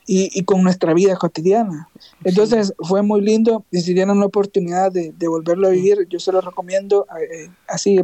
y, 0.06 0.30
y, 0.38 0.44
con 0.44 0.62
nuestra 0.62 0.94
vida 0.94 1.16
cotidiana. 1.16 1.88
Entonces 2.24 2.68
sí. 2.68 2.74
fue 2.78 3.02
muy 3.02 3.20
lindo 3.20 3.64
y 3.72 3.80
si 3.80 3.92
tienen 3.92 4.20
la 4.20 4.26
oportunidad 4.26 4.92
de, 4.92 5.12
de 5.16 5.28
volverlo 5.28 5.66
a 5.66 5.70
vivir, 5.70 6.06
yo 6.08 6.20
se 6.20 6.30
lo 6.30 6.40
recomiendo 6.40 7.06
eh, 7.20 7.50
así 7.66 7.98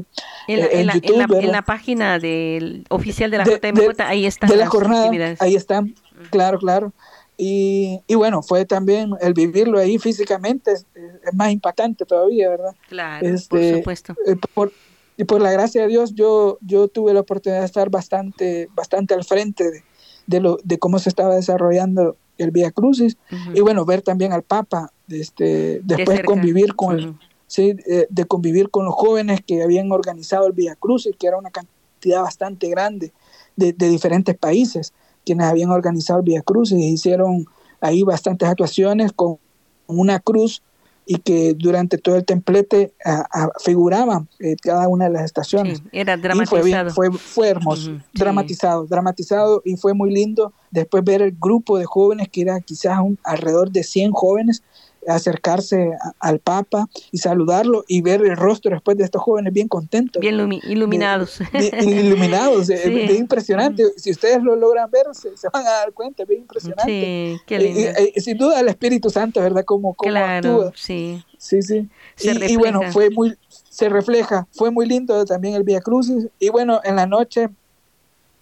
en, 0.48 0.60
la, 0.60 0.66
en, 0.66 0.80
en, 0.80 0.86
la, 0.88 0.94
YouTube, 0.94 1.12
en, 1.12 1.28
la, 1.30 1.38
en, 1.38 1.52
la, 1.52 1.62
página 1.62 2.18
del 2.18 2.84
oficial 2.90 3.30
de 3.30 3.38
la 3.38 3.44
de, 3.44 3.52
JMJ, 3.52 4.00
ahí 4.00 4.26
están 4.26 4.50
de 4.50 4.56
la 4.56 4.66
jornada, 4.66 5.10
ahí 5.38 5.54
están, 5.54 5.84
uh 5.84 5.88
-huh. 5.88 6.30
claro, 6.30 6.58
claro. 6.58 6.92
Y, 7.36 8.00
y, 8.06 8.14
bueno, 8.14 8.42
fue 8.42 8.64
también 8.64 9.10
el 9.20 9.32
vivirlo 9.32 9.78
ahí 9.78 9.98
físicamente 9.98 10.72
es, 10.72 10.86
es 10.94 11.34
más 11.34 11.50
impactante 11.50 12.04
todavía, 12.04 12.50
¿verdad? 12.50 12.74
Claro, 12.88 13.26
este, 13.26 13.70
por 13.70 13.78
supuesto. 13.78 14.14
Eh, 14.26 14.36
por, 14.54 14.72
y 15.16 15.24
por 15.24 15.40
la 15.40 15.50
gracia 15.50 15.82
de 15.82 15.88
Dios, 15.88 16.14
yo, 16.14 16.58
yo 16.60 16.88
tuve 16.88 17.14
la 17.14 17.20
oportunidad 17.20 17.60
de 17.60 17.66
estar 17.66 17.90
bastante, 17.90 18.68
bastante 18.74 19.14
al 19.14 19.24
frente 19.24 19.70
de, 19.70 19.82
de, 20.26 20.40
lo, 20.40 20.58
de 20.62 20.78
cómo 20.78 20.98
se 20.98 21.08
estaba 21.08 21.34
desarrollando 21.34 22.16
el 22.38 22.50
Vía 22.50 22.70
Crucis 22.70 23.16
uh 23.30 23.34
-huh. 23.34 23.58
y 23.58 23.60
bueno, 23.60 23.84
ver 23.84 24.02
también 24.02 24.32
al 24.32 24.42
Papa, 24.42 24.92
este, 25.08 25.80
después 25.84 26.18
de 26.18 26.24
convivir 26.24 26.74
con, 26.74 26.96
uh 26.96 27.08
-huh. 27.12 27.18
sí, 27.46 27.74
de, 27.74 28.06
de, 28.08 28.24
convivir 28.24 28.70
con 28.70 28.84
los 28.84 28.94
jóvenes 28.94 29.40
que 29.46 29.62
habían 29.62 29.92
organizado 29.92 30.46
el 30.46 30.52
Vía 30.52 30.74
Crucis, 30.76 31.14
que 31.18 31.26
era 31.26 31.36
una 31.36 31.50
cantidad 31.50 32.22
bastante 32.22 32.68
grande 32.68 33.12
de, 33.56 33.72
de 33.72 33.88
diferentes 33.88 34.36
países, 34.36 34.92
quienes 35.24 35.46
habían 35.46 35.70
organizado 35.70 36.20
el 36.20 36.24
Vía 36.24 36.42
Crucis 36.42 36.78
y 36.78 36.92
hicieron 36.92 37.46
ahí 37.80 38.02
bastantes 38.02 38.48
actuaciones 38.48 39.12
con 39.12 39.38
una 39.86 40.20
cruz 40.20 40.62
y 41.04 41.18
que 41.18 41.54
durante 41.54 41.98
todo 41.98 42.16
el 42.16 42.24
templete 42.24 42.92
a, 43.04 43.26
a, 43.30 43.50
figuraban 43.58 44.28
eh, 44.38 44.56
cada 44.62 44.88
una 44.88 45.06
de 45.06 45.10
las 45.10 45.24
estaciones. 45.24 45.78
Sí, 45.78 45.84
era 45.92 46.16
dramatizado. 46.16 46.58
Y 46.58 46.62
fue, 46.62 46.70
bien, 46.70 46.90
fue, 46.90 47.10
fue 47.12 47.48
hermoso, 47.48 47.90
uh 47.90 47.94
-huh, 47.94 48.02
dramatizado, 48.14 48.82
sí. 48.84 48.88
dramatizado 48.88 49.62
y 49.64 49.76
fue 49.76 49.94
muy 49.94 50.12
lindo 50.12 50.52
después 50.70 51.02
ver 51.02 51.22
el 51.22 51.32
grupo 51.32 51.78
de 51.78 51.84
jóvenes 51.86 52.28
que 52.28 52.42
era 52.42 52.60
quizás 52.60 53.00
un, 53.00 53.18
alrededor 53.24 53.70
de 53.70 53.82
100 53.82 54.12
jóvenes 54.12 54.62
acercarse 55.08 55.92
a, 55.92 56.12
al 56.18 56.38
Papa 56.38 56.88
y 57.10 57.18
saludarlo 57.18 57.84
y 57.88 58.02
ver 58.02 58.22
el 58.22 58.36
rostro 58.36 58.70
después 58.72 58.96
de 58.96 59.04
estos 59.04 59.22
jóvenes 59.22 59.52
bien 59.52 59.68
contentos. 59.68 60.20
Bien 60.20 60.34
iluminados. 60.64 61.40
Iluminados, 61.82 62.66
sí. 62.66 62.90
bien 62.90 63.16
impresionante. 63.16 63.84
Si 63.96 64.10
ustedes 64.10 64.42
lo 64.42 64.56
logran 64.56 64.90
ver, 64.90 65.06
se, 65.12 65.36
se, 65.36 65.48
van 65.52 65.66
a 65.66 65.70
dar 65.70 65.92
cuenta, 65.92 66.24
bien 66.24 66.42
impresionante. 66.42 66.84
Sí, 66.84 67.40
qué 67.46 67.58
lindo. 67.58 67.80
Eh, 67.80 68.12
eh, 68.14 68.20
sin 68.20 68.38
duda 68.38 68.60
el 68.60 68.68
Espíritu 68.68 69.10
Santo, 69.10 69.40
¿verdad? 69.40 69.64
Como, 69.64 69.94
como 69.94 70.10
claro, 70.10 70.54
actúa. 70.54 70.72
Sí, 70.76 71.22
sí. 71.38 71.62
sí. 71.62 71.88
Y, 72.20 72.52
y, 72.52 72.56
bueno, 72.56 72.80
fue 72.92 73.10
muy, 73.10 73.36
se 73.48 73.88
refleja, 73.88 74.46
fue 74.52 74.70
muy 74.70 74.86
lindo 74.86 75.24
también 75.24 75.54
el 75.54 75.64
Vía 75.64 75.80
Crucis. 75.80 76.28
Y 76.38 76.50
bueno, 76.50 76.80
en 76.84 76.96
la 76.96 77.06
noche 77.06 77.48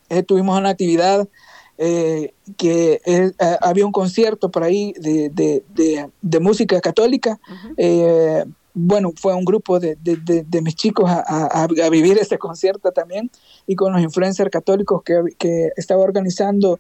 eh, 0.08 0.22
tuvimos 0.22 0.58
una 0.58 0.70
actividad 0.70 1.26
eh, 1.82 2.34
que 2.58 3.00
eh, 3.06 3.32
había 3.62 3.86
un 3.86 3.92
concierto 3.92 4.50
por 4.50 4.62
ahí 4.62 4.92
de, 5.00 5.30
de, 5.30 5.64
de, 5.74 6.10
de 6.20 6.40
música 6.40 6.78
católica. 6.80 7.40
Uh 7.48 7.52
-huh. 7.52 7.74
eh, 7.78 8.44
bueno, 8.74 9.12
fue 9.16 9.34
un 9.34 9.44
grupo 9.44 9.80
de, 9.80 9.96
de 10.00 10.62
mis 10.62 10.76
chicos 10.76 11.10
a, 11.10 11.24
a, 11.26 11.64
a, 11.64 11.90
vivir 11.90 12.18
este 12.18 12.38
concierto 12.38 12.92
también 12.92 13.30
y 13.66 13.74
con 13.74 13.92
los 13.92 14.00
influencers 14.00 14.50
católicos 14.50 15.02
que, 15.02 15.14
que 15.38 15.70
estaba 15.76 16.02
organizando 16.02 16.78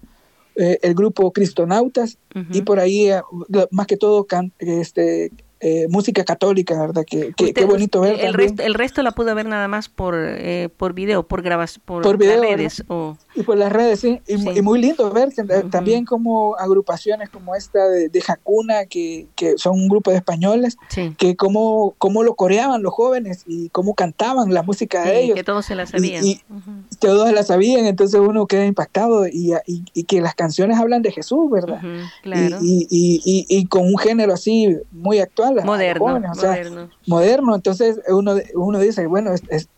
eh, 0.54 0.78
el 0.82 0.94
grupo 0.94 1.32
Cristonautas 1.32 2.18
uh 2.34 2.40
-huh. 2.40 2.56
y 2.56 2.62
por 2.62 2.78
ahí, 2.78 3.10
eh, 3.10 3.22
más 3.70 3.86
que 3.86 3.96
todo, 3.96 4.24
can, 4.24 4.52
este, 4.58 5.32
eh, 5.62 5.86
música 5.88 6.24
católica, 6.24 6.80
¿verdad? 6.80 7.04
Que, 7.04 7.32
que 7.36 7.52
qué 7.52 7.64
bonito 7.66 8.00
ver. 8.00 8.18
El 8.20 8.34
resto, 8.34 8.62
el 8.62 8.74
resto 8.74 9.02
la 9.02 9.10
pudo 9.10 9.34
ver 9.34 9.46
nada 9.46 9.68
más 9.68 9.88
por, 9.88 10.14
eh, 10.16 10.68
por 10.74 10.94
video, 10.94 11.22
por 11.26 11.42
grabación, 11.42 11.82
por, 11.84 12.02
por 12.02 12.16
video, 12.16 12.40
redes. 12.40 12.82
O... 12.88 13.16
Y 13.40 13.42
por 13.42 13.56
las 13.56 13.72
redes, 13.72 14.00
sí. 14.00 14.20
Y, 14.26 14.38
sí. 14.38 14.48
y 14.56 14.62
muy 14.62 14.80
lindo 14.80 15.10
ver 15.10 15.28
uh 15.28 15.30
-huh. 15.30 15.70
también 15.70 16.04
como 16.04 16.56
agrupaciones 16.56 17.28
como 17.30 17.54
esta 17.54 17.88
de, 17.88 18.08
de 18.08 18.22
Hakuna, 18.26 18.86
que, 18.86 19.26
que, 19.34 19.56
son 19.56 19.74
un 19.74 19.88
grupo 19.88 20.10
de 20.10 20.18
españoles, 20.18 20.76
sí. 20.88 21.14
que 21.18 21.36
cómo, 21.36 21.94
cómo 21.98 22.22
lo 22.22 22.34
coreaban 22.34 22.82
los 22.82 22.92
jóvenes 22.92 23.44
y 23.46 23.68
cómo 23.70 23.94
cantaban 23.94 24.52
la 24.52 24.62
música 24.62 25.02
de 25.04 25.22
ellos. 25.22 25.34
que 25.36 25.44
todos 25.44 25.64
se 25.66 25.74
la 25.74 25.86
sabían. 25.86 26.24
Y, 26.24 26.32
y 26.32 26.40
uh 26.50 26.54
-huh. 26.56 26.98
todos 26.98 27.28
se 27.28 27.34
la 27.34 27.42
sabían, 27.42 27.86
entonces 27.86 28.20
uno 28.20 28.46
queda 28.46 28.64
impactado 28.66 29.26
y, 29.26 29.54
y, 29.66 30.04
que 30.04 30.20
las 30.20 30.34
canciones 30.34 30.78
hablan 30.78 31.02
de 31.02 31.12
Jesús, 31.12 31.50
¿verdad? 31.50 31.80
Uh 31.82 31.86
-huh, 31.86 32.10
claro. 32.22 32.58
y, 32.62 32.86
y, 33.48 33.66
con 33.66 33.82
un 33.82 33.98
género 33.98 34.32
así 34.34 34.76
muy 34.90 35.18
actual 35.18 35.64
moderno, 35.64 36.06
jóvenes, 36.06 36.30
o 36.32 36.34
sea, 36.34 36.50
moderno. 36.50 36.90
moderno. 37.06 37.54
Entonces 37.54 38.00
uno, 38.08 38.34
uno 38.54 38.78
dice, 38.78 39.06
bueno, 39.06 39.32
es, 39.32 39.42
es, 39.48 39.68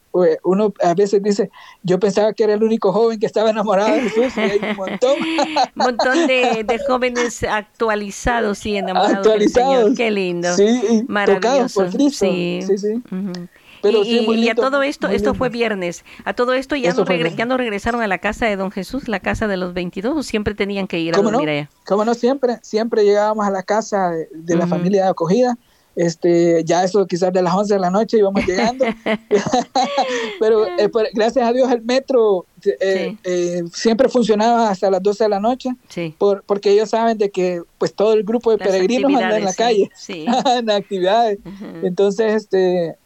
uno 0.43 0.73
a 0.83 0.95
veces 0.95 1.23
dice, 1.23 1.51
yo 1.83 1.99
pensaba 1.99 2.33
que 2.33 2.45
era 2.45 2.55
el 2.55 2.63
único 2.63 2.93
joven 2.93 3.19
que 3.19 3.27
estaba 3.27 3.51
enamorado 3.51 3.95
de 3.95 4.03
Jesús 4.03 4.37
y 4.37 4.41
hay 4.41 4.61
un 4.71 4.77
montón. 4.77 5.17
un 5.21 5.71
montón 5.75 6.27
de, 6.27 6.65
de, 6.67 6.79
jóvenes 6.87 7.43
actualizados 7.43 8.65
y 8.67 8.77
enamorados 8.77 9.17
actualizados, 9.19 9.69
del 9.69 9.83
Señor. 9.83 9.97
Qué 9.97 10.11
lindo. 10.11 10.55
Sí, 10.55 11.05
maravilloso. 11.09 11.81
por 11.81 11.93
Cristo. 11.93 12.27
Sí, 12.27 12.61
sí. 12.67 12.79
sí. 12.79 12.95
Uh 12.95 13.15
-huh. 13.15 13.49
Pero 13.83 14.03
y, 14.03 14.05
sí, 14.05 14.27
y, 14.31 14.49
a 14.49 14.55
todo 14.55 14.83
esto, 14.85 15.09
esto 15.09 15.35
fue 15.35 15.49
viernes, 15.49 16.05
a 16.25 16.35
todo 16.35 16.55
esto 16.55 16.77
ya 16.77 16.95
no, 16.95 17.05
regre, 17.05 17.35
ya 17.35 17.47
no, 17.47 17.57
regresaron 17.57 18.01
a 18.01 18.07
la 18.07 18.19
casa 18.19 18.47
de 18.47 18.55
don 18.55 18.71
Jesús, 18.71 19.09
la 19.09 19.19
casa 19.19 19.49
de 19.49 19.57
los 19.57 19.75
22, 19.75 20.17
o 20.17 20.23
siempre 20.23 20.55
tenían 20.55 20.87
que 20.87 21.01
ir 21.01 21.15
a 21.15 21.17
¿Cómo 21.17 21.33
dormir 21.33 21.49
no? 21.49 21.53
allá. 21.53 21.71
¿Cómo 21.85 22.05
no? 22.05 22.15
Siempre, 22.15 22.59
siempre 22.63 23.05
llegábamos 23.05 23.45
a 23.45 23.51
la 23.51 23.65
casa 23.65 24.11
de, 24.11 24.29
de 24.33 24.55
la 24.55 24.65
uh 24.65 24.67
-huh. 24.69 24.71
familia 24.71 25.09
acogida 25.09 25.59
este, 25.95 26.65
ya 26.65 26.85
eso 26.85 27.07
quizás 27.07 27.33
de 27.33 27.43
las 27.43 27.55
11 27.55 27.75
de 27.75 27.81
la 27.81 27.91
noche 27.91 28.19
íbamos 28.19 28.45
llegando, 28.47 28.85
pero 30.41 30.67
eh, 30.79 30.91
gracias 31.15 31.47
a 31.47 31.53
Dios 31.53 31.71
el 31.71 31.83
metro 31.83 32.47
eh, 32.65 33.17
eh, 33.25 33.63
siempre 33.73 34.09
funcionaba 34.09 34.71
hasta 34.71 34.91
las 34.91 35.03
12 35.03 35.25
de 35.25 35.31
la 35.31 35.41
noche, 35.41 35.71
por, 36.19 36.45
porque 36.45 36.71
ellos 36.71 36.91
saben 36.91 37.19
de 37.19 37.31
que 37.31 37.63
pues 37.79 37.95
todo 37.95 38.13
el 38.13 38.23
grupo 38.23 38.51
de 38.51 38.59
peregrinos 38.59 39.13
anda 39.15 39.37
en 39.37 39.45
la 39.45 39.55
calle, 39.55 39.91
en 40.09 40.71
actividades. 40.71 41.39
Entonces, 41.83 42.35
este, 42.35 42.97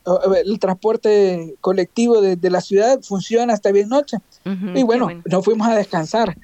el 0.44 0.58
transporte 0.58 1.54
colectivo 1.60 2.20
de, 2.20 2.50
la 2.50 2.60
ciudad 2.60 3.00
funciona 3.02 3.54
hasta 3.54 3.72
bien 3.72 3.88
noche. 3.88 4.18
y 4.74 4.82
bueno, 4.82 5.08
nos 5.24 5.44
fuimos 5.44 5.66
a 5.66 5.74
descansar 5.74 6.36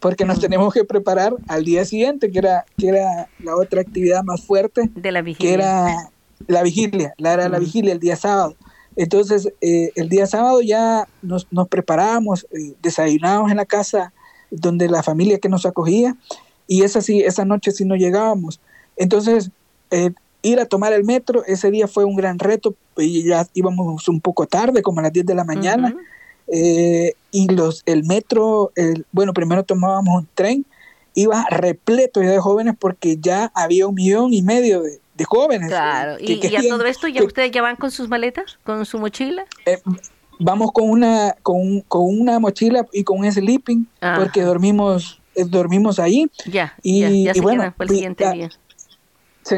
porque 0.00 0.24
nos 0.24 0.40
tenemos 0.40 0.72
que 0.72 0.84
preparar 0.84 1.34
al 1.48 1.64
día 1.64 1.84
siguiente, 1.84 2.30
que 2.30 2.38
era, 2.38 2.64
que 2.76 2.88
era 2.88 3.28
la 3.40 3.56
otra 3.56 3.80
actividad 3.80 4.22
más 4.22 4.42
fuerte, 4.42 4.90
de 4.94 5.12
la 5.12 5.22
vigilia. 5.22 5.48
que 5.48 5.54
era 5.54 6.10
la 6.46 6.62
vigilia, 6.62 7.14
la 7.18 7.32
era 7.34 7.48
la 7.48 7.58
vigilia 7.58 7.92
el 7.92 8.00
día 8.00 8.16
sábado. 8.16 8.56
Entonces, 8.96 9.52
eh, 9.60 9.90
el 9.94 10.08
día 10.08 10.26
sábado 10.26 10.60
ya 10.60 11.06
nos, 11.22 11.46
nos 11.50 11.68
preparábamos, 11.68 12.46
eh, 12.50 12.74
desayunábamos 12.82 13.50
en 13.50 13.58
la 13.58 13.66
casa 13.66 14.12
donde 14.50 14.88
la 14.88 15.02
familia 15.02 15.38
que 15.38 15.48
nos 15.48 15.66
acogía, 15.66 16.16
y 16.66 16.82
esa, 16.82 17.00
sí, 17.00 17.20
esa 17.22 17.44
noche 17.44 17.70
sí 17.70 17.84
no 17.84 17.96
llegábamos. 17.96 18.60
Entonces, 18.96 19.50
eh, 19.90 20.10
ir 20.42 20.60
a 20.60 20.66
tomar 20.66 20.92
el 20.92 21.04
metro, 21.04 21.44
ese 21.44 21.70
día 21.70 21.88
fue 21.88 22.04
un 22.04 22.16
gran 22.16 22.38
reto, 22.38 22.74
y 22.96 23.24
ya 23.24 23.46
íbamos 23.54 24.08
un 24.08 24.20
poco 24.20 24.46
tarde, 24.46 24.82
como 24.82 25.00
a 25.00 25.04
las 25.04 25.12
10 25.12 25.26
de 25.26 25.34
la 25.34 25.44
mañana, 25.44 25.94
y 27.30 27.48
los, 27.48 27.82
el 27.86 28.04
metro, 28.04 28.72
el, 28.74 29.06
bueno, 29.12 29.32
primero 29.32 29.64
tomábamos 29.64 30.22
un 30.22 30.28
tren, 30.34 30.66
iba 31.14 31.44
repleto 31.50 32.20
de 32.20 32.38
jóvenes 32.38 32.74
porque 32.78 33.16
ya 33.20 33.50
había 33.54 33.86
un 33.86 33.94
millón 33.94 34.32
y 34.32 34.42
medio 34.42 34.82
de, 34.82 35.00
de 35.14 35.24
jóvenes. 35.24 35.68
Claro, 35.68 36.16
y, 36.20 36.56
a 36.56 36.68
todo 36.68 36.84
esto 36.84 37.08
ya 37.08 37.22
ustedes 37.22 37.50
ya 37.50 37.60
van 37.60 37.76
con 37.76 37.90
sus 37.90 38.08
maletas, 38.08 38.58
con 38.64 38.86
su 38.86 38.98
mochila. 38.98 39.44
Eh, 39.66 39.80
vamos 40.38 40.70
con 40.72 40.88
una 40.88 41.34
con, 41.42 41.80
con, 41.82 42.02
una 42.04 42.38
mochila 42.38 42.86
y 42.92 43.04
con 43.04 43.18
un 43.18 43.30
sleeping 43.30 43.86
porque 44.16 44.42
dormimos 44.42 45.20
eh, 45.34 45.44
dormimos 45.44 45.98
ahí. 45.98 46.30
Ya, 46.46 46.74
y, 46.82 47.24
ya, 47.24 47.34
se 47.34 47.40
bueno, 47.40 47.74
para 47.76 47.88
el 47.88 47.94
siguiente 47.94 48.32
día. 48.32 48.50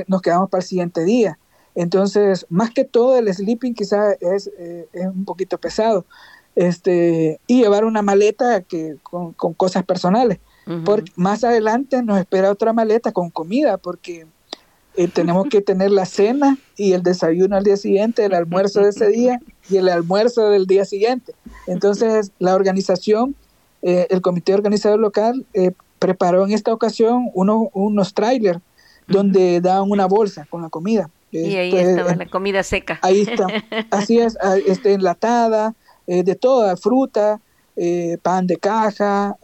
nos 0.07 0.23
quedamos 0.23 0.51
para 0.51 0.63
el 0.63 0.67
siguiente 0.67 1.05
día. 1.05 1.39
Entonces, 1.75 2.47
más 2.49 2.71
que 2.71 2.85
todo 2.85 3.17
el 3.17 3.33
sleeping 3.33 3.75
quizás 3.75 4.17
es, 4.21 4.51
eh, 4.59 4.89
es 4.93 5.07
un 5.07 5.25
poquito 5.25 5.59
pesado. 5.59 6.05
Este, 6.57 7.41
y 7.47 7.63
llevar 7.63 7.85
una 7.85 8.03
maleta 8.03 8.61
que 8.63 8.97
con, 9.03 9.33
con 9.33 9.55
cosas 9.55 9.85
personales. 9.85 10.39
porque 10.85 11.11
más 11.17 11.43
adelante 11.43 12.01
nos 12.03 12.19
espera 12.19 12.51
otra 12.51 12.73
maleta 12.73 13.11
con 13.11 13.31
comida 13.31 13.77
porque 13.77 14.27
eh, 14.97 15.09
tenemos 15.09 15.47
que 15.49 15.61
tener 15.61 15.91
la 15.91 16.05
cena 16.05 16.59
y 16.77 16.93
el 16.93 17.03
desayuno 17.03 17.57
al 17.57 17.65
día 17.65 17.77
siguiente, 17.77 18.25
el 18.25 18.35
almuerzo 18.35 18.81
de 18.81 18.91
ese 18.91 19.09
día 19.09 19.41
y 19.69 19.77
el 19.77 19.89
almuerzo 19.89 20.51
del 20.51 20.67
día 20.67 20.85
siguiente. 20.85 21.33
Entonces, 21.67 22.33
la 22.39 22.55
organización, 22.55 23.37
eh, 23.83 24.09
el 24.11 24.21
comité 24.21 24.53
organizador 24.53 24.99
local 24.99 25.47
eh, 25.55 25.73
preparó 25.99 26.45
en 26.45 26.53
esta 26.53 26.73
ocasión 26.73 27.31
unos 27.35 28.15
trailers 28.15 28.61
donde 29.07 29.61
daban 29.61 29.91
una 29.91 30.07
bolsa 30.07 30.47
con 30.51 30.63
la 30.63 30.69
comida. 30.69 31.09
Y 31.31 31.55
ahí 31.55 31.77
este, 31.77 31.91
estaba 31.91 32.15
la 32.17 32.27
comida 32.27 32.63
seca. 32.65 32.99
Ahí 33.03 33.21
está, 33.21 33.47
así 33.91 34.19
es, 34.19 34.37
ah, 34.43 34.57
este, 34.67 34.95
enlatada, 34.95 35.75
de 36.25 36.35
toda, 36.35 36.77
fruta, 36.77 37.41
pan 38.23 38.47
de 38.47 38.57
caja, 38.57 39.37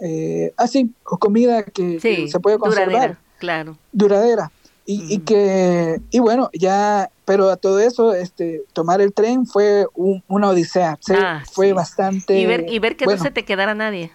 así, 0.57 0.91
comida 1.03 1.63
que, 1.63 2.01
se 2.01 2.41
puede 2.41 2.59
conservar. 2.59 2.89
Duradera, 2.89 3.21
claro. 3.39 3.79
Duradera. 3.93 4.53
Y, 4.89 5.19
que, 5.21 6.01
y 6.13 6.21
bueno, 6.21 6.49
ya, 6.53 7.11
pero 7.25 7.51
a 7.51 7.57
todo 7.57 7.81
eso, 7.81 8.15
este, 8.15 8.63
tomar 8.73 9.01
el 9.01 9.13
tren 9.13 9.45
fue 9.45 9.87
una 10.29 10.49
odisea, 10.49 10.97
ah, 11.11 11.43
fue 11.50 11.73
bastante... 11.73 12.39
Y 12.39 12.47
ver, 12.47 12.67
y 12.69 12.79
ver 12.79 12.97
que 12.97 13.07
no 13.07 13.19
se 13.19 13.33
te 13.33 13.45
quedara 13.45 13.75
nadie. 13.75 14.13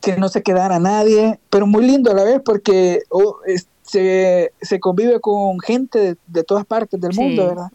Que 0.00 0.16
no 0.16 0.28
se 0.28 0.42
quedara 0.42 0.80
nadie, 0.80 1.38
pero 1.48 1.68
muy 1.68 1.86
lindo 1.86 2.10
a 2.10 2.14
la 2.14 2.24
vez 2.24 2.40
porque 2.44 3.02
oh, 3.10 3.36
se, 3.82 4.52
se, 4.60 4.80
convive 4.80 5.20
con 5.20 5.60
gente 5.60 6.16
de, 6.26 6.42
todas 6.42 6.66
partes 6.66 7.00
del 7.00 7.14
mundo, 7.14 7.48
¿verdad? 7.48 7.70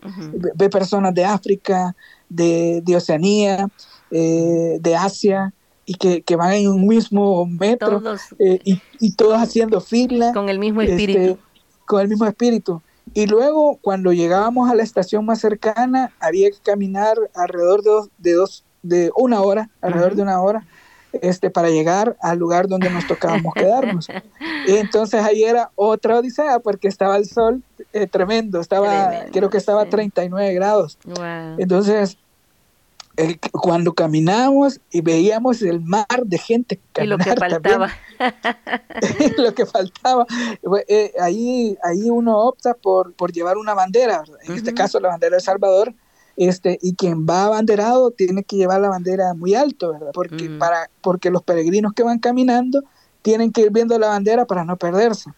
Ve 0.56 0.70
personas 0.70 1.14
de 1.14 1.24
África, 1.24 1.96
de, 2.28 2.82
de 2.84 2.98
Oceanía, 2.98 3.70
eh, 4.12 4.78
de 4.80 4.96
Asia, 4.96 5.54
y 5.86 5.96
que, 5.96 6.24
que, 6.24 6.36
van 6.36 6.54
en 6.54 6.68
un 6.68 6.88
mismo 6.88 7.46
metro 7.46 8.02
eh, 8.40 8.60
y, 8.64 8.82
y, 9.00 9.12
todos 9.12 9.38
haciendo 9.38 9.82
fila. 9.82 10.34
Con 10.34 10.50
el 10.50 10.58
mismo 10.58 10.82
espíritu. 10.82 11.20
Este, 11.20 11.38
con 11.86 12.02
el 12.02 12.08
mismo 12.08 12.26
espíritu. 12.26 12.82
Y 13.14 13.28
luego, 13.28 13.78
cuando 13.82 14.12
llegábamos 14.12 14.70
a 14.70 14.76
la 14.76 14.84
estación 14.84 15.26
más 15.26 15.40
cercana, 15.40 16.12
había 16.20 16.50
que 16.50 16.58
caminar 16.64 17.18
alrededor 17.36 17.84
de 17.84 17.92
dos, 17.92 18.10
de, 18.18 18.34
dos, 18.34 18.64
de 18.82 19.12
una 19.16 19.42
hora, 19.42 19.70
alrededor 19.82 20.16
de 20.16 20.24
una 20.24 20.42
hora, 20.42 20.66
este, 21.22 21.50
para 21.50 21.70
llegar 21.70 22.18
al 22.22 22.40
lugar 22.40 22.68
donde 22.68 22.90
nos 22.90 23.06
tocábamos 23.08 23.54
quedarnos. 23.56 24.08
Y 24.68 24.76
entonces 24.78 25.22
ahí 25.24 25.44
era 25.44 25.72
otra 25.76 26.18
odisea, 26.18 26.60
porque 26.60 26.88
estaba 26.88 27.16
el 27.18 27.26
sol 27.26 27.64
eh, 27.94 28.08
tremendo, 28.08 28.60
estaba, 28.60 29.26
creo 29.32 29.50
que 29.50 29.58
estaba 29.58 29.84
a 29.84 29.90
39 29.90 30.54
grados. 30.54 30.98
Entonces, 31.58 32.18
cuando 33.52 33.94
caminamos 33.94 34.80
y 34.92 35.02
veíamos 35.02 35.62
el 35.62 35.82
mar 35.82 36.06
de 36.26 36.38
gente 36.38 36.80
y 37.02 37.06
lo 37.06 37.18
que 37.18 37.36
faltaba. 37.36 37.90
Lo 39.38 39.54
que 39.54 39.66
faltaba. 39.66 40.26
Eh, 40.88 41.12
ahí 41.20 41.78
ahí 41.84 42.10
uno 42.10 42.38
opta 42.38 42.74
por, 42.74 43.14
por 43.14 43.32
llevar 43.32 43.58
una 43.58 43.74
bandera. 43.74 44.24
En 44.44 44.54
este 44.54 44.74
caso 44.74 45.00
la 45.00 45.10
bandera 45.10 45.36
de 45.36 45.42
Salvador 45.42 45.94
este 46.38 46.78
y 46.82 46.96
quien 46.96 47.26
va 47.26 47.46
abanderado 47.46 48.12
tiene 48.12 48.44
que 48.44 48.58
llevar 48.58 48.82
la 48.82 48.90
bandera 48.90 49.34
muy 49.34 49.56
alto 49.56 49.94
verdad 49.94 50.12
porque 50.14 50.50
mm. 50.50 50.60
para 50.60 50.90
porque 51.02 51.30
los 51.30 51.42
peregrinos 51.44 51.94
que 51.94 52.04
van 52.04 52.20
caminando 52.20 52.84
tienen 53.22 53.52
que 53.52 53.62
ir 53.62 53.72
viendo 53.72 53.98
la 53.98 54.10
bandera 54.10 54.46
para 54.46 54.66
no 54.66 54.78
perderse. 54.78 55.32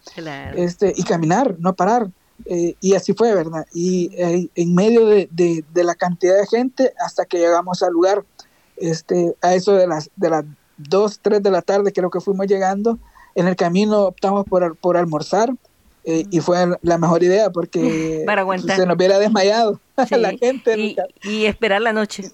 Este 0.56 0.94
y 0.96 1.04
caminar 1.04 1.56
no 1.60 1.74
parar 1.74 2.10
eh, 2.46 2.76
y 2.80 2.94
así 2.94 3.14
fue, 3.14 3.34
¿verdad? 3.34 3.66
Y 3.74 4.12
eh, 4.16 4.50
en 4.56 4.76
medio 4.76 5.06
de, 5.06 5.28
de, 5.32 5.84
la 5.84 5.96
cantidad 5.96 6.38
de 6.38 6.48
gente 6.48 6.94
hasta 7.04 7.26
que 7.26 7.40
llegamos 7.40 7.82
al 7.84 7.94
lugar, 7.94 8.24
este, 8.78 9.36
a 9.42 9.56
eso 9.56 9.74
de 9.74 9.88
las, 9.88 10.10
de 10.16 10.30
las 10.30 10.46
2, 10.78 11.20
3 11.22 11.44
de 11.44 11.52
la 11.52 11.62
tarde 11.62 11.92
creo 11.92 12.10
que 12.10 12.22
fuimos 12.22 12.48
llegando, 12.48 13.00
en 13.36 13.48
el 13.48 13.56
camino 13.56 14.04
optamos 14.04 14.46
por, 14.46 14.76
por 14.78 14.98
almorzar 14.98 15.52
eh, 16.04 16.26
y 16.32 16.40
fue 16.40 16.58
la 16.82 16.98
mejor 16.98 17.22
idea 17.24 17.50
porque 17.50 18.26
se 18.66 18.86
nos 18.86 18.96
hubiera 18.96 19.20
desmayado 19.20 19.80
la 20.12 20.32
gente. 20.38 20.78
Y, 20.80 20.96
y, 21.24 21.46
esperar 21.46 21.82
la 21.82 21.92
noche. 21.92 22.32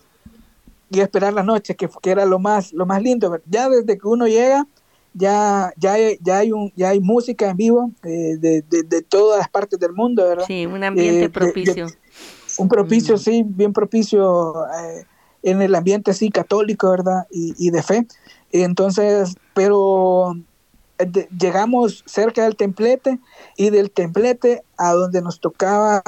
Y 0.91 0.99
esperar 0.99 1.33
la 1.33 1.43
noche, 1.43 1.75
que, 1.75 1.89
que 2.01 2.11
era 2.11 2.25
lo 2.25 2.37
más, 2.37 2.71
lo 2.71 2.85
más 2.85 3.01
lindo. 3.01 3.41
Ya 3.47 3.67
desde 3.69 3.97
que 3.97 4.07
uno 4.07 4.27
llega, 4.27 4.67
ya, 5.13 5.73
ya, 5.77 5.93
hay, 5.93 6.17
ya, 6.21 6.39
hay, 6.39 6.51
un, 6.51 6.71
ya 6.75 6.89
hay 6.89 6.99
música 6.99 7.49
en 7.49 7.57
vivo 7.57 7.91
eh, 8.03 8.37
de, 8.37 8.61
de, 8.61 9.01
todas 9.01 9.39
las 9.39 9.49
partes 9.49 9.79
del 9.79 9.93
mundo, 9.93 10.27
¿verdad? 10.27 10.45
Sí, 10.45 10.65
un 10.65 10.83
ambiente 10.83 11.25
eh, 11.25 11.29
propicio. 11.29 11.87
un 12.57 12.67
propicio, 12.67 13.15
mm. 13.15 13.19
sí, 13.19 13.43
bien 13.45 13.73
propicio 13.73 14.65
eh, 14.67 15.05
en 15.43 15.61
el 15.61 15.75
ambiente 15.75 16.11
así 16.11 16.29
católico, 16.29 16.89
¿verdad? 16.89 17.27
Y, 17.31 17.53
y 17.57 17.69
de 17.69 17.83
fe. 17.83 18.07
Entonces, 18.51 19.35
pero 19.53 20.35
llegamos 21.39 22.03
cerca 22.05 22.43
del 22.43 22.55
templete 22.55 23.19
y 23.57 23.69
del 23.69 23.91
templete 23.91 24.63
a 24.77 24.93
donde 24.93 25.21
nos 25.21 25.39
tocaba 25.39 26.01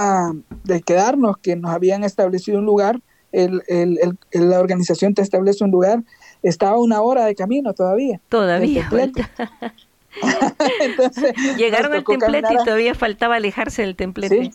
de 0.64 0.82
quedarnos, 0.82 1.38
que 1.38 1.56
nos 1.56 1.72
habían 1.72 2.04
establecido 2.04 2.60
un 2.60 2.66
lugar, 2.66 3.02
el, 3.36 3.64
el, 3.68 4.18
el, 4.32 4.50
la 4.50 4.60
organización 4.60 5.14
te 5.14 5.22
establece 5.22 5.64
un 5.64 5.72
lugar 5.72 6.04
estaba 6.50 6.78
una 6.78 7.02
hora 7.02 7.26
de 7.26 7.36
camino 7.36 7.74
todavía. 7.74 8.22
Todavía. 8.30 8.88
Entonces, 10.80 11.34
Llegaron 11.58 11.94
al 11.94 12.04
templete 12.06 12.54
y 12.54 12.58
todavía 12.58 12.96
faltaba 12.96 13.36
alejarse 13.36 13.82
del 13.82 13.96
templete. 13.96 14.52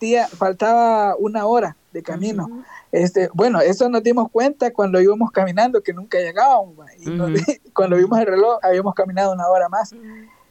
Sí, 0.00 0.16
faltaba 0.36 1.16
una 1.16 1.46
hora 1.46 1.76
de 1.92 2.02
camino. 2.02 2.64
este, 2.92 3.28
bueno, 3.32 3.60
eso 3.60 3.88
nos 3.88 4.02
dimos 4.02 4.30
cuenta 4.30 4.72
cuando 4.72 5.00
íbamos 5.00 5.30
caminando, 5.30 5.82
que 5.82 5.92
nunca 5.92 6.18
llegábamos. 6.18 6.74
Y 6.98 7.04
cuando 7.72 7.96
vimos 7.96 8.18
el 8.18 8.26
reloj, 8.26 8.58
habíamos 8.62 8.94
caminado 8.94 9.32
una 9.32 9.48
hora 9.48 9.68
más. 9.68 9.94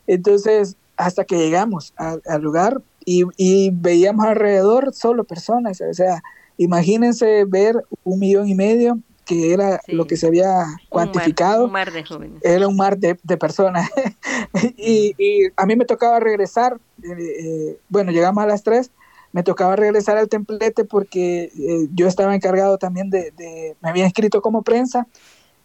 Entonces, 0.07 0.77
hasta 0.95 1.25
que 1.25 1.37
llegamos 1.37 1.93
al, 1.97 2.41
lugar 2.41 2.81
y, 3.05 3.23
y, 3.37 3.71
veíamos 3.71 4.25
alrededor 4.25 4.93
solo 4.93 5.25
personas. 5.25 5.81
O 5.81 5.93
sea, 5.93 6.23
imagínense 6.57 7.45
ver 7.45 7.83
un 8.03 8.19
millón 8.19 8.47
y 8.47 8.55
medio 8.55 8.99
que 9.25 9.53
era 9.53 9.79
lo 9.87 10.05
que 10.05 10.17
se 10.17 10.27
había 10.27 10.65
cuantificado. 10.89 11.65
Un 11.65 11.71
mar, 11.71 11.91
de 11.91 12.03
jóvenes. 12.03 12.43
Era 12.43 12.67
un 12.67 12.75
mar 12.75 12.97
de, 12.97 13.15
personas. 13.37 13.89
y, 14.77 15.13
a 15.55 15.65
mí 15.65 15.75
me 15.75 15.85
tocaba 15.85 16.19
regresar, 16.19 16.77
eh, 17.03 17.07
eh, 17.09 17.77
bueno, 17.89 18.11
llegamos 18.11 18.43
a 18.43 18.47
las 18.47 18.63
3, 18.63 18.91
me 19.31 19.43
tocaba 19.43 19.75
regresar 19.75 20.17
al 20.17 20.29
templete 20.29 20.85
porque 20.85 21.45
eh, 21.57 21.87
yo 21.93 22.07
estaba 22.07 22.35
encargado 22.35 22.77
también 22.77 23.09
de, 23.09 23.75
me 23.81 23.89
había 23.89 24.05
inscrito 24.05 24.41
como 24.41 24.61
prensa, 24.61 25.07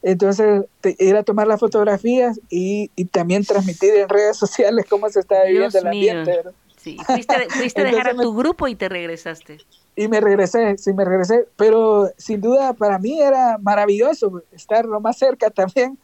entonces 0.03 0.65
ir 0.99 1.17
a 1.17 1.25
tomar 1.25 1.49
las 1.49 1.61
fotografías 1.61 2.41
y, 2.49 2.91
también 3.11 3.45
transmitir 3.45 3.95
en 3.95 4.09
redes 4.09 4.37
sociales 4.39 4.87
cómo 4.89 5.09
se 5.11 5.21
estaba 5.21 5.45
viviendo 5.45 5.79
el 5.79 5.87
ambiente. 5.87 6.43
Sí, 6.77 6.97
fuiste, 7.05 7.81
a 7.81 7.85
dejar 7.85 8.09
a 8.09 8.15
tu 8.15 8.35
grupo 8.35 8.69
y 8.69 8.77
te 8.77 8.89
regresaste. 8.89 9.59
Y 9.99 10.07
me 10.07 10.21
regresé, 10.21 10.79
sí, 10.79 10.93
me 10.93 11.05
regresé, 11.05 11.49
pero 11.57 12.09
sin 12.17 12.41
duda 12.41 12.73
para 12.73 13.01
mí 13.01 13.21
era 13.21 13.59
maravilloso 13.59 14.45
estar 14.53 14.85
lo 14.85 15.01
más 15.01 15.19
cerca 15.19 15.51
también 15.51 15.99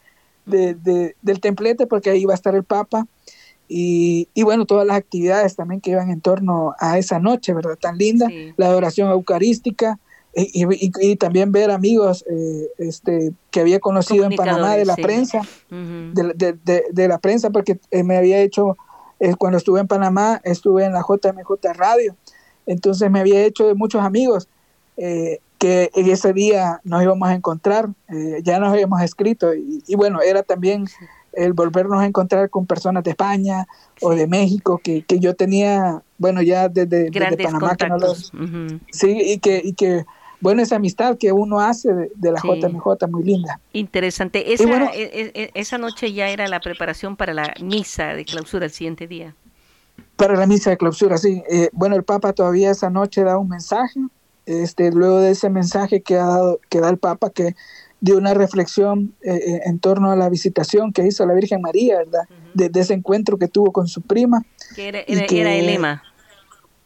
de, 0.45 1.15
del 1.21 1.39
templete 1.39 1.87
porque 1.87 2.09
ahí 2.09 2.23
iba 2.23 2.33
a 2.33 2.35
estar 2.35 2.55
el 2.55 2.65
Papa 2.65 3.07
y, 3.69 4.27
y, 4.33 4.43
bueno, 4.43 4.65
todas 4.65 4.85
las 4.85 4.97
actividades 4.97 5.55
también 5.55 5.79
que 5.79 5.91
iban 5.91 6.11
en 6.11 6.19
torno 6.19 6.75
a 6.77 6.99
esa 6.99 7.19
noche, 7.19 7.53
¿verdad? 7.53 7.77
Tan 7.79 7.97
linda, 7.97 8.27
la 8.57 8.67
adoración 8.67 9.09
eucarística 9.09 9.97
y, 10.35 10.65
y, 10.99 11.15
también 11.15 11.53
ver 11.53 11.71
amigos 11.71 12.25
eh, 12.29 12.67
este, 12.77 13.31
que 13.49 13.61
había 13.61 13.79
conocido 13.79 14.25
en 14.25 14.35
Panamá 14.35 14.75
de 14.75 14.83
la 14.83 14.97
prensa, 14.97 15.41
de, 15.69 16.57
de, 16.63 16.83
de, 16.91 17.07
la 17.07 17.17
prensa, 17.19 17.49
porque 17.49 17.79
eh, 17.91 18.03
me 18.03 18.17
había 18.17 18.39
hecho 18.41 18.75
eh, 19.21 19.35
cuando 19.35 19.57
estuve 19.57 19.79
en 19.79 19.87
Panamá, 19.87 20.41
estuve 20.43 20.83
en 20.83 20.91
la 20.91 21.01
JMJ 21.01 21.73
Radio. 21.73 22.17
Entonces 22.65 23.09
me 23.11 23.19
había 23.19 23.43
hecho 23.43 23.67
de 23.67 23.75
muchos 23.75 24.03
amigos 24.03 24.47
eh, 24.97 25.39
que 25.57 25.89
en 25.93 26.09
ese 26.09 26.33
día 26.33 26.81
nos 26.83 27.01
íbamos 27.01 27.29
a 27.29 27.33
encontrar, 27.33 27.89
eh, 28.09 28.41
ya 28.43 28.59
nos 28.59 28.71
habíamos 28.71 29.01
escrito 29.01 29.53
y, 29.53 29.95
bueno, 29.95 30.21
era 30.21 30.43
también 30.43 30.85
el 31.33 31.53
volvernos 31.53 31.99
a 31.99 32.05
encontrar 32.05 32.49
con 32.49 32.65
personas 32.65 33.03
de 33.03 33.11
España 33.11 33.67
o 34.01 34.11
de 34.11 34.27
México 34.27 34.79
que, 34.83 35.03
que, 35.03 35.19
yo 35.19 35.35
tenía, 35.35 36.01
bueno, 36.17 36.41
ya 36.41 36.69
desde, 36.69 37.11
Panamá 37.11 37.75
que 37.75 37.87
no 37.87 37.97
los... 37.97 38.31
Sí, 38.91 39.17
y 39.21 39.39
que, 39.39 39.61
y 39.63 39.73
que 39.73 40.05
bueno, 40.39 40.61
esa 40.61 40.75
amistad 40.75 41.17
que 41.17 41.31
uno 41.31 41.59
hace 41.59 41.91
de, 41.93 42.31
la 42.31 42.39
JMJ, 42.39 43.07
muy 43.09 43.23
linda. 43.23 43.59
Interesante. 43.73 44.53
Esa, 44.53 44.91
e, 44.93 45.01
e, 45.01 45.31
e, 45.33 45.51
esa 45.55 45.77
noche 45.77 46.13
ya 46.13 46.29
era 46.29 46.47
la 46.47 46.59
preparación 46.59 47.15
para 47.15 47.33
la 47.33 47.53
misa 47.61 48.13
de 48.13 48.25
clausura 48.25 48.65
el 48.65 48.71
siguiente 48.71 49.07
día. 49.07 49.33
Para 50.15 50.35
la 50.35 50.47
misa 50.47 50.69
de 50.69 50.77
clausura, 50.77 51.17
sí. 51.17 51.43
Eh, 51.49 51.69
bueno, 51.73 51.95
el 51.95 52.03
Papa 52.03 52.33
todavía 52.33 52.71
esa 52.71 52.89
noche 52.89 53.23
da 53.23 53.37
un 53.37 53.49
mensaje. 53.49 53.99
Este, 54.45 54.91
luego 54.91 55.19
de 55.19 55.31
ese 55.31 55.49
mensaje 55.49 56.01
que, 56.01 56.15
ha 56.15 56.25
dado, 56.25 56.59
que 56.69 56.79
da 56.79 56.89
el 56.89 56.97
Papa, 56.97 57.31
que 57.31 57.55
dio 57.99 58.17
una 58.17 58.33
reflexión 58.33 59.13
eh, 59.23 59.33
eh, 59.33 59.61
en 59.65 59.79
torno 59.79 60.11
a 60.11 60.15
la 60.15 60.29
visitación 60.29 60.93
que 60.93 61.05
hizo 61.05 61.25
la 61.25 61.33
Virgen 61.33 61.61
María, 61.61 61.97
¿verdad? 61.97 62.23
de, 62.53 62.69
ese 62.79 62.93
encuentro 62.93 63.37
que 63.37 63.47
tuvo 63.47 63.71
con 63.71 63.87
su 63.87 64.01
prima. 64.01 64.43
Que 64.75 64.89
era, 64.89 64.99
era 64.99 65.53
el 65.53 65.65
lema 65.65 66.03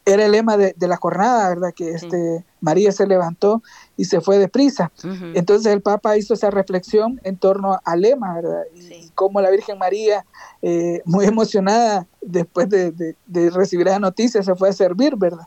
era 0.04 0.24
el 0.24 0.32
lema 0.32 0.56
de, 0.56 0.74
la 0.78 0.96
jornada, 0.96 1.48
¿verdad? 1.50 1.72
Que 1.74 1.90
este, 1.90 2.44
María 2.60 2.90
se 2.92 3.06
levantó 3.06 3.62
y 3.96 4.06
se 4.06 4.20
fue 4.20 4.38
deprisa. 4.38 4.90
Entonces 5.34 5.72
el 5.72 5.82
Papa 5.82 6.16
hizo 6.16 6.34
esa 6.34 6.50
reflexión 6.50 7.20
en 7.22 7.36
torno 7.36 7.78
al 7.84 8.00
lema, 8.00 8.34
¿verdad? 8.34 8.62
Y 8.74 9.10
cómo 9.14 9.40
la 9.40 9.50
Virgen 9.50 9.78
María, 9.78 10.24
eh, 10.62 11.02
muy 11.04 11.26
emocionada 11.26 12.06
después 12.20 12.68
de, 12.68 13.14
recibir 13.52 13.88
esa 13.88 13.98
noticia, 13.98 14.42
se 14.42 14.54
fue 14.54 14.70
a 14.70 14.72
servir, 14.72 15.16
¿verdad? 15.16 15.46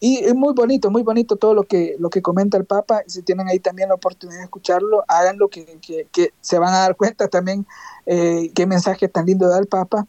Y 0.00 0.18
es 0.18 0.34
muy 0.34 0.52
bonito, 0.52 0.90
muy 0.90 1.02
bonito 1.02 1.36
todo 1.36 1.54
lo 1.54 1.62
que, 1.62 1.96
lo 1.98 2.10
que 2.10 2.20
comenta 2.20 2.58
el 2.58 2.66
Papa. 2.66 3.02
Si 3.06 3.22
tienen 3.22 3.48
ahí 3.48 3.58
también 3.58 3.88
la 3.88 3.94
oportunidad 3.94 4.40
de 4.40 4.44
escucharlo, 4.44 5.02
háganlo, 5.08 5.48
que, 5.48 5.78
que, 6.12 6.30
se 6.40 6.58
van 6.58 6.74
a 6.74 6.80
dar 6.80 6.96
cuenta 6.96 7.28
también 7.28 7.66
eh, 8.04 8.50
qué 8.54 8.66
mensaje 8.66 9.08
tan 9.08 9.24
lindo 9.24 9.48
da 9.48 9.58
el 9.58 9.66
Papa. 9.66 10.06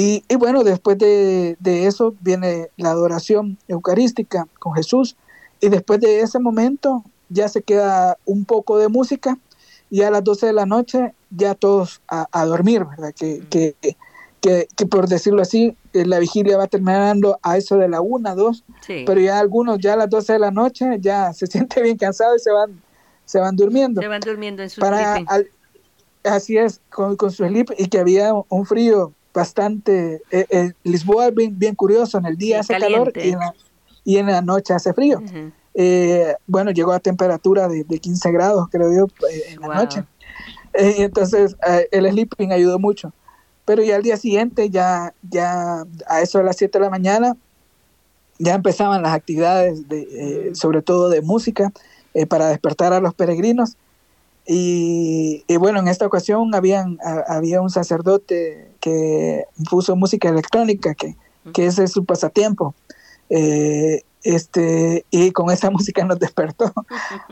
Y, 0.00 0.22
bueno, 0.36 0.62
después 0.62 0.96
de, 0.96 1.56
eso 1.60 2.14
viene 2.20 2.68
la 2.76 2.90
adoración 2.90 3.58
eucarística 3.66 4.46
con 4.60 4.72
Jesús 4.74 5.16
y 5.60 5.70
después 5.70 5.98
de 5.98 6.20
ese 6.20 6.38
momento 6.38 7.02
ya 7.30 7.48
se 7.48 7.62
queda 7.62 8.16
un 8.24 8.44
poco 8.44 8.78
de 8.78 8.86
música 8.86 9.36
y 9.90 10.02
a 10.02 10.12
las 10.12 10.22
12 10.22 10.46
de 10.46 10.52
la 10.52 10.66
noche 10.66 11.14
ya 11.30 11.56
todos 11.56 12.00
a, 12.06 12.44
dormir, 12.44 12.84
¿verdad? 12.84 13.12
Que, 13.12 13.42
que, 13.50 13.74
que, 14.40 14.86
por 14.86 15.08
decirlo 15.08 15.42
así, 15.42 15.76
eh, 15.92 16.06
la 16.06 16.20
vigilia 16.20 16.56
va 16.56 16.68
terminando 16.68 17.40
a 17.42 17.56
eso 17.56 17.76
de 17.76 17.88
la 17.88 18.00
1, 18.00 18.36
2, 18.36 18.64
pero 19.04 19.20
ya 19.20 19.40
algunos 19.40 19.80
ya 19.80 19.94
a 19.94 19.96
las 19.96 20.10
12 20.10 20.34
de 20.34 20.38
la 20.38 20.52
noche 20.52 20.98
ya 21.00 21.32
se 21.32 21.46
sienten 21.48 21.82
bien 21.82 21.96
cansados 21.96 22.40
y 22.40 22.44
se 22.44 22.52
van, 22.52 22.80
se 23.24 23.40
van 23.40 23.56
durmiendo. 23.56 24.00
Se 24.00 24.06
van 24.06 24.20
durmiendo 24.20 24.62
en 24.62 24.70
su 24.70 24.80
Para, 24.80 25.24
Así 26.22 26.56
es, 26.56 26.80
con, 26.88 27.16
con 27.16 27.32
su 27.32 27.44
sleep 27.44 27.72
y 27.78 27.88
que 27.88 27.98
había 27.98 28.32
un 28.48 28.66
frío 28.66 29.12
bastante, 29.32 30.22
eh, 30.30 30.46
eh, 30.50 30.72
Lisboa 30.84 31.28
es 31.28 31.34
bien, 31.34 31.58
bien, 31.58 31.74
curioso, 31.74 32.18
en 32.18 32.26
el 32.26 32.36
día 32.36 32.60
hace 32.60 32.78
calor 32.78 33.12
y 34.04 34.16
en, 34.16 34.26
la, 34.26 34.42
noche 34.42 34.72
hace 34.72 34.92
frío. 34.92 35.20
Eh, 35.74 36.34
bueno, 36.46 36.70
llegó 36.70 36.92
a 36.92 36.98
temperatura 36.98 37.68
de, 37.68 37.84
15 37.84 38.32
grados, 38.32 38.68
creo 38.70 38.92
yo, 38.92 39.06
en 39.48 39.60
la 39.60 39.74
noche. 39.74 40.04
entonces, 40.72 41.56
el 41.90 42.08
sleeping 42.08 42.52
ayudó 42.52 42.78
mucho. 42.78 43.12
Pero 43.64 43.82
ya 43.82 43.96
al 43.96 44.02
día 44.02 44.16
siguiente, 44.16 44.70
ya, 44.70 45.12
ya 45.28 45.84
a 46.06 46.22
eso 46.22 46.38
de 46.38 46.44
las 46.44 46.56
7 46.56 46.78
de 46.78 46.84
la 46.84 46.90
mañana, 46.90 47.36
ya 48.38 48.54
empezaban 48.54 49.02
las 49.02 49.12
actividades, 49.12 49.86
de, 49.88 50.52
sobre 50.54 50.80
todo 50.80 51.10
de 51.10 51.20
música, 51.20 51.70
para 52.28 52.48
despertar 52.48 52.94
a 52.94 53.00
los 53.00 53.14
peregrinos. 53.14 53.76
Y, 54.50 55.44
bueno, 55.58 55.78
en 55.78 55.88
esta 55.88 56.06
ocasión 56.06 56.54
habían, 56.54 56.98
había 57.26 57.60
un 57.60 57.68
sacerdote 57.68 58.70
que 58.80 59.44
puso 59.68 59.94
música 59.94 60.30
electrónica, 60.30 60.94
que, 60.94 61.16
que 61.52 61.66
ese 61.66 61.84
es 61.84 61.92
su 61.92 62.06
pasatiempo. 62.06 62.74
Eh, 63.28 64.04
este, 64.22 65.04
y 65.10 65.32
con 65.32 65.50
esa 65.50 65.70
música 65.70 66.02
nos 66.06 66.18
despertó. 66.18 66.72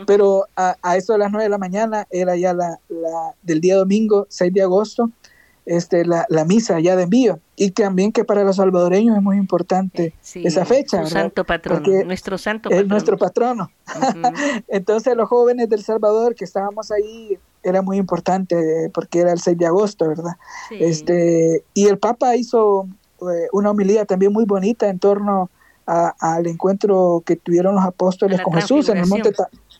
Pero 0.06 0.44
a, 0.56 0.76
eso 0.96 1.14
de 1.14 1.20
las 1.20 1.30
9 1.30 1.44
de 1.44 1.50
la 1.50 1.58
mañana 1.58 2.06
era 2.10 2.36
ya 2.36 2.52
la, 2.52 2.78
la, 2.90 3.34
del 3.42 3.62
día 3.62 3.76
domingo, 3.76 4.26
6 4.28 4.52
de 4.52 4.62
agosto, 4.62 5.10
este, 5.66 6.04
la, 6.04 6.24
la, 6.28 6.44
misa 6.44 6.78
ya 6.80 6.96
de 6.96 7.02
envío. 7.02 7.40
Y 7.56 7.72
también 7.72 8.12
que 8.12 8.24
para 8.24 8.44
los 8.44 8.56
salvadoreños 8.56 9.16
es 9.16 9.22
muy 9.22 9.36
importante 9.36 10.14
esa 10.34 10.64
fecha. 10.64 11.04
santo 11.06 11.44
patrono, 11.44 12.04
nuestro 12.04 12.38
santo 12.38 12.70
patrono. 12.70 12.82
Es 12.82 12.88
nuestro 12.88 13.18
patrono. 13.18 13.70
Entonces 14.68 15.16
los 15.16 15.28
jóvenes 15.28 15.68
del 15.68 15.82
Salvador 15.82 16.34
que 16.34 16.44
estábamos 16.44 16.90
ahí 16.92 17.38
era 17.64 17.82
muy 17.82 17.96
importante 17.96 18.90
porque 18.94 19.20
era 19.20 19.32
el 19.32 19.40
6 19.40 19.58
de 19.58 19.66
agosto, 19.66 20.08
¿verdad? 20.08 20.36
Este, 20.70 21.64
y 21.74 21.88
el 21.88 21.98
Papa 21.98 22.36
hizo 22.36 22.88
eh, 23.22 23.48
una 23.52 23.70
homilía 23.70 24.04
también 24.04 24.32
muy 24.32 24.44
bonita 24.44 24.88
en 24.88 25.00
torno 25.00 25.50
al 25.86 26.46
encuentro 26.48 27.22
que 27.24 27.36
tuvieron 27.36 27.76
los 27.76 27.84
apóstoles 27.84 28.40
con 28.40 28.54
Jesús 28.54 28.88
en 28.88 28.98
el 28.98 29.06
monte, 29.06 29.32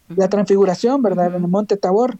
la 0.08 0.28
transfiguración, 0.28 1.02
¿verdad? 1.02 1.34
En 1.34 1.42
el 1.42 1.48
monte 1.48 1.76
Tabor. 1.76 2.16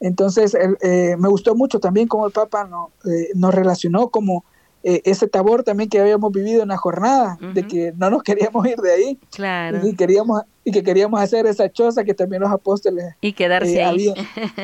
Entonces, 0.00 0.56
eh, 0.80 1.16
me 1.18 1.28
gustó 1.28 1.54
mucho 1.54 1.78
también 1.78 2.08
cómo 2.08 2.26
el 2.26 2.32
Papa 2.32 2.64
no, 2.64 2.90
eh, 3.04 3.28
nos 3.34 3.54
relacionó 3.54 4.08
como 4.08 4.44
eh, 4.82 5.02
ese 5.04 5.28
tabor 5.28 5.62
también 5.62 5.90
que 5.90 6.00
habíamos 6.00 6.32
vivido 6.32 6.62
en 6.62 6.68
la 6.68 6.78
jornada, 6.78 7.38
de 7.52 7.66
que 7.66 7.92
no 7.98 8.08
nos 8.08 8.22
queríamos 8.22 8.66
ir 8.66 8.78
de 8.78 8.92
ahí. 8.92 9.18
Claro. 9.30 9.86
Y, 9.86 9.94
queríamos, 9.94 10.42
y 10.64 10.72
que 10.72 10.82
queríamos 10.82 11.20
hacer 11.20 11.46
esa 11.46 11.70
choza 11.70 12.02
que 12.02 12.14
también 12.14 12.40
los 12.40 12.50
apóstoles. 12.50 13.14
Y 13.20 13.34
quedarse 13.34 13.84
ahí. 13.84 14.14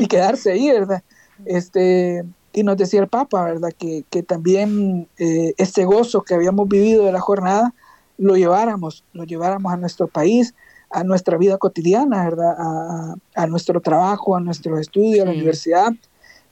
y 0.01 0.07
quedarse 0.09 0.53
ahí, 0.53 0.71
¿verdad? 0.71 1.03
Este, 1.45 2.25
y 2.55 2.63
nos 2.63 2.79
decía 2.79 3.01
el 3.01 3.09
Papa, 3.09 3.45
¿verdad? 3.45 3.73
Que, 3.77 4.05
que 4.09 4.23
también 4.23 5.07
ese 5.19 5.85
gozo 5.85 6.23
que 6.23 6.33
habíamos 6.33 6.67
vivido 6.67 7.05
de 7.05 7.13
la 7.13 7.21
jornada 7.21 7.75
lo 8.17 8.37
lleváramos, 8.37 9.05
lo 9.13 9.25
lleváramos 9.25 9.71
a 9.71 9.77
nuestro 9.77 10.07
país, 10.07 10.55
a 10.91 11.05
nuestra 11.05 11.37
vida 11.37 11.59
cotidiana, 11.59 12.25
¿verdad? 12.25 13.17
A, 13.35 13.47
nuestro 13.47 13.81
trabajo, 13.81 14.37
a 14.37 14.41
nuestros 14.41 14.81
estudios, 14.81 15.23
a 15.23 15.27
la 15.27 15.33
universidad, 15.35 15.93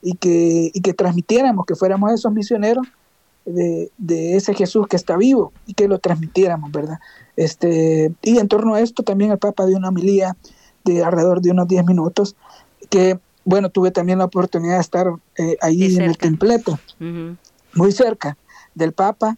y 0.03 0.15
que, 0.17 0.71
y 0.73 0.81
que 0.81 0.93
transmitiéramos, 0.93 1.65
que 1.67 1.75
fuéramos 1.75 2.13
esos 2.13 2.33
misioneros 2.33 2.87
de, 3.47 3.91
de, 3.99 4.37
ese 4.37 4.55
Jesús 4.55 4.87
que 4.87 4.97
está 4.97 5.17
vivo 5.17 5.53
y 5.67 5.75
que 5.75 5.89
lo 5.89 5.99
transmitiéramos, 5.99 6.73
¿verdad? 6.73 6.99
Este, 7.37 8.13
y 8.23 8.39
en 8.39 8.49
torno 8.49 8.75
a 8.75 8.81
esto 8.81 9.03
también 9.03 9.33
el 9.33 9.39
Papa 9.39 9.67
dio 9.67 9.77
una 9.77 9.89
homilía 9.89 10.37
de 10.85 11.03
alrededor 11.03 11.41
de 11.41 11.51
unos 11.51 11.69
10 11.69 11.87
minutos, 11.87 12.37
que, 12.91 13.19
bueno, 13.45 13.71
tuve 13.71 13.91
también 13.91 14.19
la 14.19 14.27
oportunidad 14.27 14.75
de 14.75 14.81
estar 14.81 15.13
eh, 15.39 15.57
ahí 15.61 15.97
en 15.97 16.03
el 16.03 16.19
templeto, 16.19 16.79
muy 17.75 17.93
cerca 17.93 18.37
del 18.75 18.93
Papa, 18.93 19.37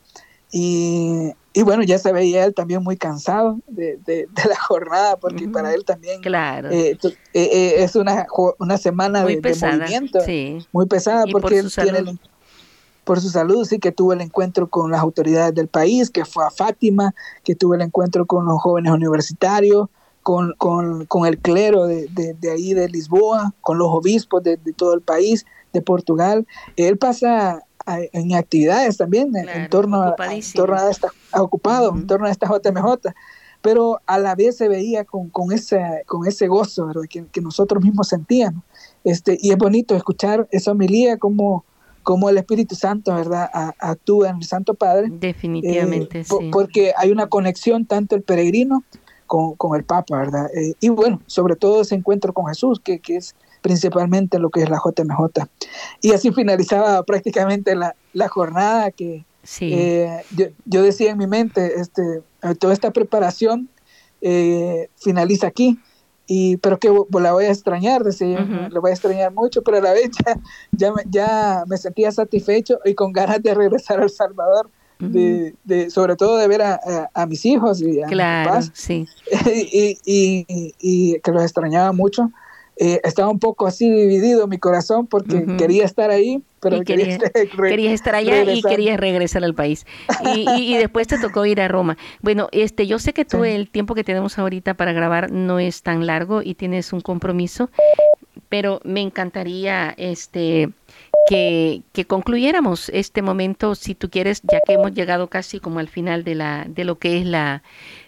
y, 0.52 1.32
y 1.56 1.62
bueno, 1.62 1.82
ya 1.82 1.98
se 1.98 2.12
veía 2.12 2.44
él 2.44 2.52
también 2.52 2.82
muy 2.82 2.98
cansado 2.98 3.58
de, 3.66 3.98
de, 4.04 4.28
la 4.46 4.60
jornada, 4.60 5.16
porque 5.16 5.48
para 5.48 5.72
él 5.72 5.86
también 5.86 6.20
claro. 6.20 6.70
Eh, 6.70 6.98
eh, 7.02 7.10
eh, 7.32 7.74
es 7.78 7.96
una, 7.96 8.26
una 8.58 8.76
semana 8.76 9.24
de, 9.24 9.40
movimiento 9.40 10.18
muy 10.70 10.84
pesada, 10.84 11.24
porque 11.32 11.60
él 11.60 11.72
tiene 11.72 12.18
por 13.04 13.22
su 13.22 13.30
salud, 13.30 13.64
sí, 13.64 13.78
que 13.78 13.90
tuvo 13.90 14.12
el 14.12 14.20
encuentro 14.20 14.68
con 14.68 14.90
las 14.90 15.00
autoridades 15.00 15.54
del 15.54 15.68
país, 15.68 16.10
que 16.10 16.26
fue 16.26 16.44
a 16.44 16.50
Fátima, 16.50 17.14
que 17.42 17.54
tuvo 17.54 17.74
el 17.74 17.80
encuentro 17.80 18.26
con 18.26 18.44
los 18.44 18.60
jóvenes 18.60 18.92
universitarios, 18.92 19.88
con, 20.22 20.52
con, 20.58 21.06
con 21.06 21.24
el 21.24 21.38
clero 21.38 21.86
de, 21.86 22.06
de, 22.08 22.50
ahí 22.50 22.74
de 22.74 22.90
Lisboa, 22.90 23.54
con 23.62 23.78
los 23.78 23.88
obispos 23.88 24.42
de, 24.42 24.58
todo 24.76 24.92
el 24.92 25.00
país, 25.00 25.46
de 25.72 25.80
Portugal. 25.80 26.46
Él 26.76 26.98
pasa 26.98 27.62
en 27.86 28.34
actividades 28.34 28.96
también 28.96 29.32
en, 29.36 29.70
torno 29.70 30.02
a, 30.02 30.16
torno 30.54 30.76
a 30.76 30.90
esta, 30.90 31.08
ocupado, 31.34 31.94
en 31.94 32.06
torno 32.06 32.26
a 32.26 32.30
esta 32.30 32.48
JMJ, 32.48 33.12
pero 33.62 34.00
a 34.06 34.18
la 34.18 34.34
vez 34.34 34.56
se 34.56 34.68
veía 34.68 35.04
con, 35.04 35.30
con, 35.30 35.52
ese, 35.52 36.02
con 36.06 36.26
ese 36.26 36.48
gozo 36.48 36.88
Que, 37.08 37.26
que, 37.26 37.40
nosotros 37.40 37.82
mismos 37.82 38.08
sentíamos. 38.08 38.62
Este, 39.04 39.38
y 39.40 39.50
es 39.50 39.56
bonito 39.56 39.94
escuchar 39.94 40.48
esa 40.50 40.72
homilía 40.72 41.16
como, 41.18 41.64
cómo 42.02 42.28
el 42.28 42.38
Espíritu 42.38 42.74
Santo, 42.74 43.14
¿verdad?, 43.14 43.48
actúa 43.78 44.30
en 44.30 44.36
el 44.36 44.44
Santo 44.44 44.74
Padre. 44.74 45.08
Definitivamente, 45.10 46.24
sí. 46.24 46.50
Porque 46.52 46.92
hay 46.96 47.10
una 47.10 47.28
conexión 47.28 47.86
tanto 47.86 48.16
el 48.16 48.22
peregrino 48.22 48.82
con, 49.26 49.54
con 49.54 49.76
el 49.76 49.84
Papa, 49.84 50.18
¿verdad? 50.18 50.48
y 50.80 50.88
bueno, 50.88 51.20
sobre 51.26 51.56
todo 51.56 51.82
ese 51.82 51.94
encuentro 51.94 52.32
con 52.32 52.46
Jesús, 52.46 52.80
que, 52.80 53.00
que 53.00 53.16
es 53.16 53.34
principalmente 53.66 54.38
lo 54.38 54.48
que 54.50 54.62
es 54.62 54.70
la 54.70 54.78
JMJ. 54.78 55.44
Y 56.00 56.12
así 56.12 56.30
finalizaba 56.30 57.02
prácticamente 57.02 57.74
la, 57.74 57.96
la 58.12 58.28
jornada 58.28 58.92
que 58.92 59.24
eh, 59.60 60.22
yo, 60.36 60.46
yo, 60.64 60.84
decía 60.84 61.10
en 61.10 61.18
mi 61.18 61.26
mente, 61.26 61.80
este, 61.80 62.22
toda 62.60 62.72
esta 62.72 62.92
preparación 62.92 63.68
eh, 64.20 64.88
finaliza 64.94 65.48
aquí. 65.48 65.80
Y, 66.28 66.58
pero 66.58 66.78
que 66.78 66.92
la 67.20 67.32
voy 67.32 67.46
a 67.46 67.50
extrañar, 67.50 68.04
decía, 68.04 68.38
la 68.70 68.78
voy 68.78 68.90
a 68.90 68.94
extrañar 68.94 69.32
mucho, 69.32 69.62
pero 69.62 69.78
a 69.78 69.80
la 69.80 69.92
vez 69.92 70.10
ya, 70.72 70.92
ya, 71.10 71.64
me 71.66 71.76
sentía 71.76 72.12
satisfecho 72.12 72.78
y 72.84 72.94
con 72.94 73.12
ganas 73.12 73.42
de 73.42 73.52
regresar 73.52 74.00
al 74.00 74.10
Salvador, 74.10 74.70
de, 75.00 75.56
de, 75.64 75.90
sobre 75.90 76.14
todo 76.14 76.36
de 76.36 76.46
ver 76.46 76.62
a, 76.62 77.10
a, 77.12 77.26
mis 77.26 77.44
hijos 77.44 77.82
y 77.82 78.00
a 78.00 78.06
claro, 78.06 78.60
Sí. 78.74 79.08
y, 79.46 79.98
y, 80.04 80.74
y, 80.78 81.20
que 81.20 81.32
los 81.32 81.42
extrañaba 81.42 81.90
mucho. 81.90 82.30
Eh, 82.78 83.00
estaba 83.04 83.30
un 83.30 83.38
poco 83.38 83.66
así 83.66 83.90
dividido 83.90 84.46
mi 84.46 84.58
corazón 84.58 85.06
porque 85.06 85.46
quería 85.56 85.84
estar 85.84 86.10
ahí, 86.10 86.42
pero 86.60 86.82
quería, 86.82 87.18
querías 87.68 87.94
estar 87.94 88.14
allá 88.14 88.42
y 88.44 88.60
querías 88.60 89.00
regresar 89.00 89.44
al 89.44 89.54
país. 89.54 89.86
Y, 90.34 90.76
después 90.76 91.06
te 91.06 91.18
tocó 91.18 91.46
ir 91.46 91.60
a 91.62 91.68
Roma. 91.68 91.96
Bueno, 92.20 92.48
este, 92.52 92.86
yo 92.86 92.98
sé 92.98 93.14
que 93.14 93.24
tú 93.24 93.44
el 93.44 93.70
tiempo 93.70 93.94
que 93.94 94.04
tenemos 94.04 94.38
ahorita 94.38 94.74
para 94.74 94.92
grabar 94.92 95.30
no 95.30 95.58
es 95.58 95.82
tan 95.82 96.06
largo 96.06 96.42
y 96.42 96.54
tienes 96.54 96.92
un 96.92 97.00
compromiso, 97.00 97.70
pero 98.50 98.80
me 98.84 99.00
encantaría 99.00 99.94
este 99.96 100.68
que, 101.28 101.82
que, 101.92 102.04
concluyéramos 102.06 102.88
este 102.90 103.22
momento, 103.22 103.74
si 103.74 103.94
tú 103.94 104.10
quieres, 104.10 104.42
ya 104.42 104.60
que 104.60 104.74
hemos 104.74 104.92
llegado 104.92 105.28
casi 105.28 105.60
como 105.60 105.78
al 105.80 105.88
final 105.88 106.24
de, 106.24 106.34
la, 106.34 106.66
de 106.68 106.84
lo 106.84 106.98
que 106.98 107.18
es 107.18 107.26
la, 107.26 107.62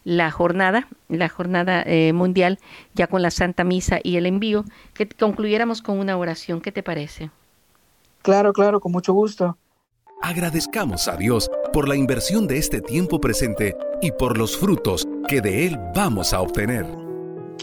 la 0.04 0.30
jornada, 0.30 0.88
la 1.08 1.28
jornada 1.28 1.82
eh, 1.84 2.12
mundial, 2.12 2.58
ya 2.94 3.06
con 3.06 3.22
la 3.22 3.30
Santa 3.30 3.64
Misa 3.64 3.98
y 4.02 4.16
el 4.16 4.26
envío, 4.26 4.64
que 4.94 5.08
concluyéramos 5.08 5.82
con 5.82 5.98
una 5.98 6.16
oración. 6.16 6.60
¿Qué 6.60 6.72
te 6.72 6.82
parece? 6.82 7.30
Claro, 8.22 8.52
claro, 8.52 8.80
con 8.80 8.92
mucho 8.92 9.12
gusto. 9.12 9.56
Agradezcamos 10.20 11.06
a 11.06 11.16
Dios 11.16 11.50
por 11.72 11.88
la 11.88 11.96
inversión 11.96 12.48
de 12.48 12.58
este 12.58 12.80
tiempo 12.80 13.20
presente 13.20 13.76
y 14.02 14.10
por 14.12 14.36
los 14.36 14.56
frutos 14.56 15.06
que 15.28 15.40
de 15.40 15.66
Él 15.66 15.78
vamos 15.94 16.32
a 16.32 16.40
obtener. 16.40 16.86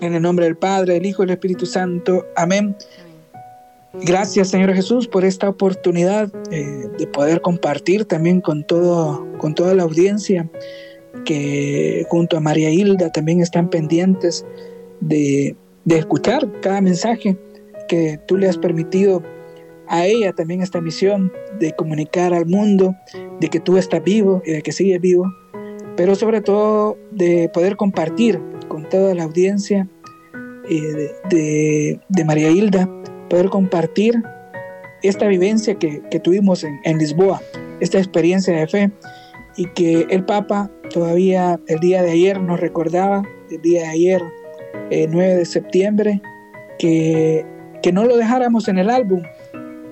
En 0.01 0.13
el 0.13 0.21
nombre 0.21 0.45
del 0.45 0.57
Padre, 0.57 0.93
del 0.93 1.05
Hijo 1.05 1.23
y 1.23 1.25
del 1.25 1.35
Espíritu 1.35 1.65
Santo. 1.65 2.25
Amén. 2.35 2.75
Gracias 4.03 4.49
Señor 4.49 4.73
Jesús 4.73 5.07
por 5.07 5.25
esta 5.25 5.49
oportunidad 5.49 6.31
eh, 6.51 6.87
de 6.97 7.07
poder 7.07 7.41
compartir 7.41 8.05
también 8.05 8.41
con, 8.41 8.65
todo, 8.65 9.25
con 9.37 9.55
toda 9.55 9.73
la 9.73 9.83
audiencia 9.83 10.49
que 11.23 12.05
junto 12.09 12.37
a 12.37 12.39
María 12.39 12.69
Hilda 12.69 13.11
también 13.11 13.41
están 13.41 13.69
pendientes 13.69 14.45
de, 14.99 15.55
escuchar 15.85 16.49
cada 16.61 16.81
mensaje 16.81 17.37
que 17.87 18.19
tú 18.27 18.37
le 18.37 18.49
has 18.49 18.57
permitido 18.57 19.23
a 19.87 20.05
ella 20.05 20.33
también 20.33 20.61
esta 20.61 20.81
misión 20.81 21.31
de 21.59 21.71
comunicar 21.73 22.33
al 22.33 22.47
mundo 22.47 22.95
de 23.39 23.49
que 23.49 23.59
tú 23.59 23.77
estás 23.77 24.03
vivo 24.03 24.41
y 24.45 24.51
de 24.51 24.61
que 24.61 24.71
sigues 24.71 24.99
vivo, 24.99 25.31
pero 25.95 26.15
sobre 26.15 26.41
todo 26.41 26.97
de 27.11 27.49
poder 27.53 27.75
compartir 27.75 28.41
con 28.67 28.89
toda 28.89 29.13
la 29.13 29.23
audiencia 29.23 29.87
eh, 30.67 31.11
de, 31.29 32.25
María 32.25 32.49
Hilda 32.49 32.89
poder 33.29 33.49
compartir 33.49 34.21
esta 35.03 35.27
vivencia 35.27 35.75
que, 35.75 36.01
que 36.09 36.19
tuvimos 36.19 36.63
en, 36.63 36.79
en, 36.83 36.97
Lisboa, 36.97 37.41
esta 37.79 37.97
experiencia 37.97 38.55
de 38.55 38.67
fe, 38.67 38.91
y 39.57 39.67
que 39.69 40.07
el 40.09 40.25
Papa 40.25 40.69
todavía 40.89 41.59
el 41.67 41.79
día 41.79 42.01
de 42.01 42.11
ayer 42.11 42.41
nos 42.41 42.59
recordaba, 42.59 43.23
el 43.49 43.61
día 43.61 43.83
de 43.83 43.87
ayer, 43.87 44.23
9 44.89 45.31
eh, 45.31 45.35
de 45.35 45.45
septiembre, 45.45 46.21
que, 46.79 47.45
que 47.81 47.91
no 47.91 48.05
lo 48.05 48.17
dejáramos 48.17 48.67
en 48.67 48.77
el 48.77 48.89
álbum 48.89 49.21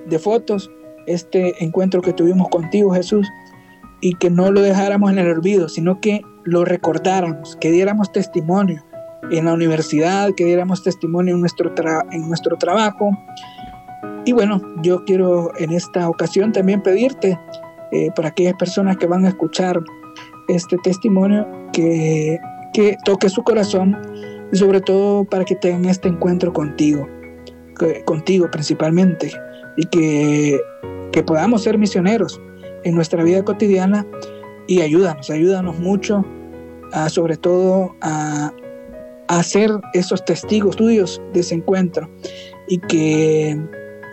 de 0.06 0.18
fotos, 0.18 0.70
este 1.06 1.62
encuentro 1.62 2.02
que 2.02 2.12
tuvimos 2.12 2.48
contigo, 2.48 2.92
Jesús, 2.92 3.28
y 4.00 4.14
que 4.14 4.30
no 4.30 4.50
lo 4.50 4.60
dejáramos 4.60 5.10
en 5.12 5.18
el 5.18 5.28
olvido, 5.28 5.68
sino 5.68 6.00
que 6.00 6.22
lo 6.44 6.64
recordáramos, 6.64 7.56
que 7.56 7.70
diéramos 7.70 8.12
testimonio, 8.12 8.84
en 9.30 9.44
la 9.44 9.52
universidad, 9.52 10.34
que 10.34 10.44
diéramos 10.44 10.82
testimonio 10.82 11.34
en 11.34 11.40
nuestro, 11.40 11.72
en 12.10 12.28
nuestro 12.28 12.56
trabajo. 12.56 13.10
Y 14.24 14.32
bueno, 14.32 14.60
yo 14.82 15.04
quiero 15.04 15.52
en 15.58 15.72
esta 15.72 16.08
ocasión 16.08 16.52
también 16.52 16.82
pedirte, 16.82 17.38
eh, 17.92 18.10
para 18.16 18.28
aquellas 18.28 18.54
personas 18.54 18.96
que 18.96 19.06
van 19.06 19.24
a 19.24 19.28
escuchar 19.28 19.80
este 20.48 20.76
testimonio, 20.78 21.46
que, 21.72 22.38
que 22.72 22.96
toque 23.04 23.28
su 23.28 23.42
corazón 23.42 23.96
y 24.52 24.56
sobre 24.56 24.80
todo 24.80 25.24
para 25.24 25.44
que 25.44 25.54
tengan 25.54 25.84
este 25.86 26.08
encuentro 26.08 26.52
contigo, 26.52 27.06
contigo 28.04 28.50
principalmente, 28.50 29.32
y 29.76 29.84
que, 29.86 30.60
que 31.12 31.22
podamos 31.22 31.62
ser 31.62 31.78
misioneros 31.78 32.40
en 32.84 32.94
nuestra 32.94 33.22
vida 33.22 33.44
cotidiana 33.44 34.06
y 34.66 34.80
ayúdanos, 34.80 35.30
ayúdanos 35.30 35.78
mucho, 35.78 36.24
a, 36.92 37.08
sobre 37.08 37.36
todo 37.36 37.94
a, 38.00 38.52
hacer 39.28 39.70
esos 39.92 40.24
testigos 40.24 40.76
tuyos 40.76 41.20
de 41.32 41.40
ese 41.40 41.56
encuentro 41.56 42.10
y 42.68 42.78
que, 42.78 43.58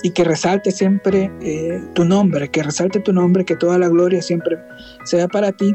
y 0.04 0.10
que 0.12 0.24
resalte 0.24 0.71
siempre 0.71 1.32
eh, 1.41 1.82
tu 1.93 2.06
nombre, 2.06 2.50
que 2.50 2.63
resalte 2.63 3.00
tu 3.00 3.13
nombre, 3.13 3.45
que 3.45 3.56
toda 3.56 3.78
la 3.78 3.89
gloria 3.89 4.21
siempre 4.21 4.58
sea 5.06 5.28
para 5.28 5.52
ti 5.52 5.74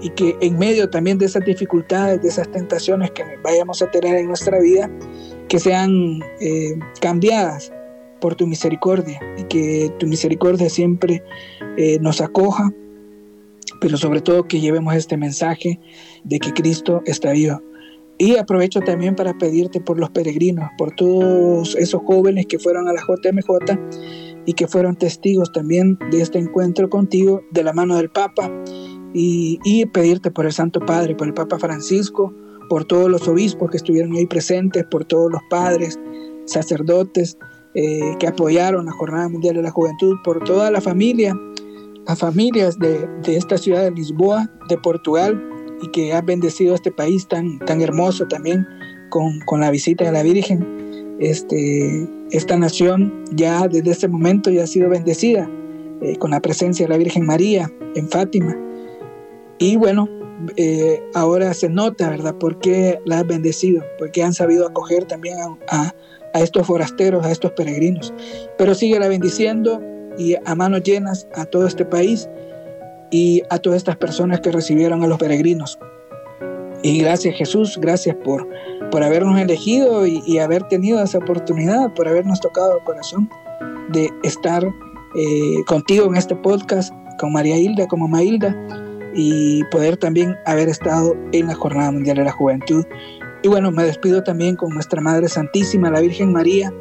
y 0.00 0.10
que 0.10 0.36
en 0.40 0.58
medio 0.58 0.90
también 0.90 1.18
de 1.18 1.26
esas 1.26 1.44
dificultades, 1.44 2.20
de 2.22 2.28
esas 2.28 2.50
tentaciones 2.50 3.10
que 3.12 3.24
vayamos 3.44 3.82
a 3.82 3.90
tener 3.90 4.16
en 4.16 4.26
nuestra 4.26 4.58
vida, 4.58 4.90
que 5.48 5.58
sean 5.58 6.20
eh, 6.40 6.74
cambiadas 7.00 7.72
por 8.20 8.34
tu 8.34 8.46
misericordia 8.46 9.20
y 9.38 9.44
que 9.44 9.92
tu 9.98 10.06
misericordia 10.06 10.68
siempre 10.68 11.22
eh, 11.76 11.98
nos 12.00 12.20
acoja, 12.20 12.72
pero 13.80 13.96
sobre 13.96 14.20
todo 14.20 14.46
que 14.46 14.60
llevemos 14.60 14.94
este 14.94 15.16
mensaje 15.16 15.78
de 16.24 16.38
que 16.38 16.52
Cristo 16.52 17.02
está 17.04 17.32
vivo 17.32 17.60
y 18.22 18.36
aprovecho 18.36 18.80
también 18.82 19.16
para 19.16 19.36
pedirte 19.36 19.80
por 19.80 19.98
los 19.98 20.08
peregrinos, 20.10 20.70
por 20.78 20.94
todos 20.94 21.74
esos 21.74 22.02
jóvenes 22.06 22.46
que 22.46 22.56
fueron 22.60 22.86
a 22.86 22.92
la 22.92 23.00
JMJ 23.00 23.76
y 24.46 24.52
que 24.52 24.68
fueron 24.68 24.94
testigos 24.94 25.50
también 25.50 25.98
de 26.12 26.22
este 26.22 26.38
encuentro 26.38 26.88
contigo 26.88 27.42
de 27.50 27.64
la 27.64 27.72
mano 27.72 27.96
del 27.96 28.10
Papa. 28.10 28.48
Y, 29.12 29.86
pedirte 29.86 30.30
por 30.30 30.46
el 30.46 30.52
Santo 30.52 30.78
Padre, 30.78 31.16
por 31.16 31.26
el 31.26 31.34
Papa 31.34 31.58
Francisco, 31.58 32.32
por 32.68 32.84
todos 32.84 33.10
los 33.10 33.26
obispos 33.26 33.72
que 33.72 33.78
estuvieron 33.78 34.12
ahí 34.12 34.26
presentes, 34.26 34.84
por 34.84 35.04
todos 35.04 35.30
los 35.32 35.42
padres, 35.50 35.98
sacerdotes 36.44 37.36
eh, 37.74 38.14
que 38.20 38.28
apoyaron 38.28 38.86
la 38.86 38.92
Jornada 38.92 39.28
Mundial 39.28 39.56
de 39.56 39.62
la 39.62 39.72
Juventud, 39.72 40.16
por 40.22 40.44
toda 40.44 40.70
la 40.70 40.80
familia, 40.80 41.36
las 42.06 42.20
familias 42.20 42.78
de, 42.78 43.04
de 43.24 43.36
esta 43.36 43.58
ciudad 43.58 43.82
de 43.82 43.90
Lisboa, 43.90 44.48
de 44.68 44.78
Portugal, 44.78 45.51
y 45.82 45.88
que 45.88 46.12
has 46.12 46.24
bendecido 46.24 46.74
este 46.74 46.90
país 46.90 47.26
tan, 47.28 47.58
tan 47.60 47.82
hermoso 47.82 48.26
también 48.26 48.66
con, 49.10 49.40
con 49.40 49.60
la 49.60 49.70
visita 49.70 50.04
de 50.04 50.12
la 50.12 50.22
Virgen. 50.22 51.16
Este, 51.18 52.08
esta 52.30 52.56
nación 52.56 53.24
ya 53.32 53.68
desde 53.68 53.90
ese 53.90 54.08
momento 54.08 54.50
ya 54.50 54.64
ha 54.64 54.66
sido 54.66 54.88
bendecida 54.88 55.48
eh, 56.00 56.16
con 56.16 56.30
la 56.30 56.40
presencia 56.40 56.86
de 56.86 56.90
la 56.90 56.98
Virgen 56.98 57.26
María 57.26 57.70
en 57.94 58.08
Fátima. 58.08 58.56
Y 59.58 59.76
bueno, 59.76 60.08
eh, 60.56 61.00
ahora 61.14 61.54
se 61.54 61.68
nota, 61.68 62.10
¿verdad?, 62.10 62.34
por 62.36 62.58
qué 62.58 62.98
la 63.04 63.20
has 63.20 63.26
bendecido, 63.26 63.82
porque 63.98 64.22
han 64.22 64.32
sabido 64.32 64.66
acoger 64.66 65.04
también 65.04 65.36
a, 65.68 65.94
a, 66.34 66.40
estos 66.40 66.66
forasteros, 66.66 67.24
a 67.24 67.30
estos 67.30 67.52
peregrinos. 67.52 68.12
Pero 68.58 68.74
sigue 68.74 68.98
la 68.98 69.08
bendiciendo 69.08 69.80
y 70.18 70.34
a 70.44 70.54
manos 70.54 70.82
llenas 70.82 71.26
a 71.34 71.44
todo 71.44 71.66
este 71.66 71.84
país 71.84 72.28
y 73.12 73.42
a 73.50 73.58
todas 73.58 73.76
estas 73.76 73.96
personas 73.96 74.40
que 74.40 74.50
recibieron 74.50 75.04
a 75.04 75.06
los 75.06 75.18
peregrinos. 75.18 75.78
Y 76.82 76.98
gracias 76.98 77.36
Jesús, 77.36 77.78
gracias 77.80 78.16
por, 78.24 78.48
por 78.90 79.04
habernos 79.04 79.38
elegido 79.38 80.04
y, 80.06 80.38
haber 80.38 80.64
tenido 80.64 81.00
esa 81.00 81.18
oportunidad, 81.18 81.92
por 81.94 82.08
habernos 82.08 82.40
tocado 82.40 82.78
el 82.78 82.84
corazón 82.84 83.30
de 83.90 84.10
estar 84.24 84.64
eh, 84.64 85.64
contigo 85.66 86.06
en 86.06 86.16
este 86.16 86.34
podcast, 86.34 86.92
con 87.20 87.32
María 87.32 87.56
Hilda, 87.56 87.86
como 87.86 88.08
Mailda, 88.08 88.56
y 89.14 89.62
poder 89.64 89.98
también 89.98 90.34
haber 90.46 90.68
estado 90.68 91.14
en 91.32 91.46
la 91.46 91.54
Jornada 91.54 91.92
Mundial 91.92 92.16
de 92.16 92.24
la 92.24 92.32
Juventud. 92.32 92.84
Y 93.42 93.48
bueno, 93.48 93.70
me 93.70 93.84
despido 93.84 94.24
también 94.24 94.56
con 94.56 94.70
nuestra 94.70 95.00
Madre 95.00 95.28
Santísima, 95.28 95.90
la 95.90 96.00
Virgen 96.00 96.32
María, 96.32 96.72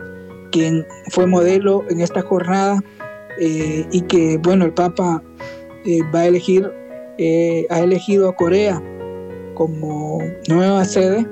quien 0.51 0.85
fue 1.09 1.27
modelo 1.27 1.83
en 1.89 1.99
esta 1.99 2.21
jornada 2.21 2.79
eh, 3.39 3.85
y 3.91 4.01
que, 4.01 4.37
bueno, 4.37 4.65
el 4.65 4.73
Papa 4.73 5.21
eh, 5.85 5.99
va 6.13 6.21
a 6.21 6.27
elegir, 6.27 6.71
eh, 7.17 7.65
ha 7.69 7.79
elegido 7.79 8.29
a 8.29 8.35
Corea 8.35 8.81
como 9.55 10.19
nueva 10.47 10.85
sede, 10.85 11.27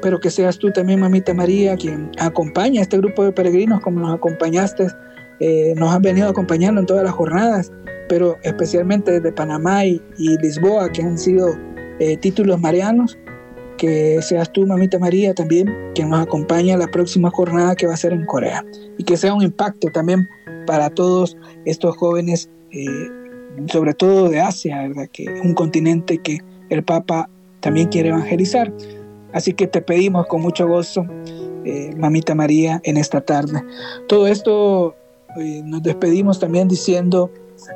pero 0.00 0.20
que 0.20 0.30
seas 0.30 0.58
tú 0.58 0.70
también, 0.70 1.00
mamita 1.00 1.34
María, 1.34 1.76
quien 1.76 2.10
acompaña 2.18 2.80
a 2.80 2.82
este 2.82 2.98
grupo 2.98 3.24
de 3.24 3.32
peregrinos 3.32 3.80
como 3.80 4.00
nos 4.00 4.14
acompañaste 4.14 4.86
eh, 5.40 5.74
nos 5.76 5.94
han 5.94 6.02
venido 6.02 6.28
acompañando 6.28 6.80
en 6.80 6.86
todas 6.86 7.04
las 7.04 7.12
jornadas, 7.12 7.72
pero 8.08 8.36
especialmente 8.42 9.12
desde 9.12 9.32
Panamá 9.32 9.84
y, 9.84 10.00
Lisboa, 10.18 10.90
que 10.90 11.02
han 11.02 11.18
sido 11.18 11.56
eh, 11.98 12.16
títulos 12.16 12.60
marianos. 12.60 13.18
Que 13.76 14.20
seas 14.22 14.52
tú, 14.52 14.66
mamita 14.66 14.98
María, 14.98 15.34
también 15.34 15.72
quien 15.94 16.10
nos 16.10 16.20
acompaña 16.20 16.74
a 16.74 16.78
la 16.78 16.88
próxima 16.88 17.30
jornada 17.30 17.76
que 17.76 17.86
va 17.86 17.94
a 17.94 17.96
ser 17.96 18.12
en 18.12 18.26
Corea. 18.26 18.64
Y 18.96 19.04
que 19.04 19.16
sea 19.16 19.32
un 19.32 19.42
impacto 19.42 19.88
también 19.92 20.28
para 20.66 20.90
todos 20.90 21.36
estos 21.64 21.96
jóvenes, 21.96 22.50
eh, 22.72 22.86
sobre 23.66 23.94
todo 23.94 24.28
de 24.28 24.40
Asia, 24.40 24.82
¿verdad? 24.88 25.08
que 25.12 25.26
un 25.42 25.54
continente 25.54 26.18
que 26.18 26.38
el 26.70 26.82
Papa 26.82 27.28
también 27.60 27.88
quiere 27.88 28.10
evangelizar. 28.10 28.72
Así 29.32 29.52
que 29.52 29.66
te 29.66 29.82
pedimos 29.82 30.26
con 30.26 30.40
mucho 30.40 30.66
gozo, 30.66 31.04
mamita 31.96 32.34
María, 32.34 32.80
en 32.84 32.96
esta 32.96 33.20
tarde. 33.20 33.62
Todo 34.06 34.26
esto 34.26 34.94
nos 35.64 35.82
despedimos 35.82 36.38
también 36.38 36.68
diciendo 36.68 37.30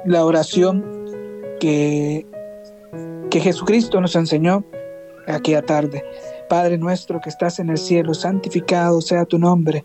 la 0.06 0.24
oración 0.24 0.84
que, 1.60 2.26
que 3.30 3.40
Jesucristo 3.40 4.00
nos 4.00 4.16
enseñó 4.16 4.64
aquella 5.26 5.62
tarde. 5.62 6.04
Padre 6.48 6.78
nuestro 6.78 7.20
que 7.20 7.30
estás 7.30 7.58
en 7.58 7.70
el 7.70 7.78
cielo, 7.78 8.14
santificado 8.14 9.00
sea 9.00 9.24
tu 9.24 9.38
nombre. 9.38 9.84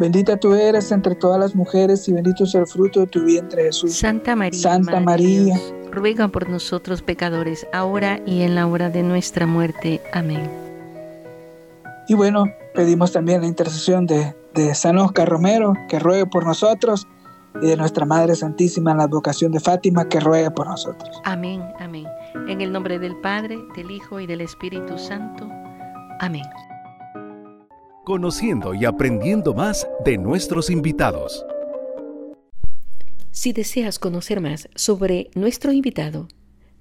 Bendita 0.00 0.36
tú 0.36 0.54
eres 0.54 0.90
entre 0.90 1.14
todas 1.14 1.38
las 1.38 1.54
mujeres 1.54 2.08
y 2.08 2.12
bendito 2.12 2.44
es 2.44 2.54
el 2.54 2.66
fruto 2.66 3.00
de 3.00 3.06
tu 3.06 3.24
vientre 3.24 3.64
Jesús. 3.64 3.94
Santa 3.94 4.34
María, 4.34 4.60
Santa 4.60 4.98
María, 4.98 5.56
ruega 5.92 6.28
por 6.28 6.48
nosotros 6.48 7.02
pecadores, 7.02 7.66
ahora 7.72 8.20
y 8.26 8.42
en 8.42 8.56
la 8.56 8.66
hora 8.66 8.90
de 8.90 9.04
nuestra 9.04 9.46
muerte. 9.46 10.00
Amén. 10.12 10.50
Y 12.08 12.14
bueno, 12.14 12.44
pedimos 12.74 13.12
también 13.12 13.42
la 13.42 13.46
intercesión 13.46 14.06
de, 14.06 14.34
de 14.52 14.74
San 14.74 14.98
Oscar 14.98 15.28
Romero, 15.28 15.74
que 15.88 15.98
ruegue 15.98 16.26
por 16.26 16.44
nosotros, 16.44 17.06
y 17.62 17.66
de 17.66 17.76
nuestra 17.76 18.04
Madre 18.04 18.34
Santísima 18.34 18.90
en 18.90 18.98
la 18.98 19.04
advocación 19.04 19.52
de 19.52 19.60
Fátima, 19.60 20.08
que 20.08 20.18
ruegue 20.18 20.50
por 20.50 20.66
nosotros. 20.66 21.20
Amén, 21.24 21.62
amén. 21.78 22.06
En 22.48 22.60
el 22.60 22.72
nombre 22.72 22.98
del 22.98 23.16
Padre, 23.20 23.58
del 23.76 23.90
Hijo 23.92 24.18
y 24.18 24.26
del 24.26 24.40
Espíritu 24.40 24.98
Santo. 24.98 25.48
Amén. 26.20 26.44
Conociendo 28.04 28.74
y 28.74 28.84
aprendiendo 28.84 29.54
más 29.54 29.88
de 30.04 30.18
nuestros 30.18 30.68
invitados. 30.68 31.46
Si 33.30 33.54
deseas 33.54 33.98
conocer 33.98 34.42
más 34.42 34.68
sobre 34.74 35.30
nuestro 35.34 35.72
invitado, 35.72 36.28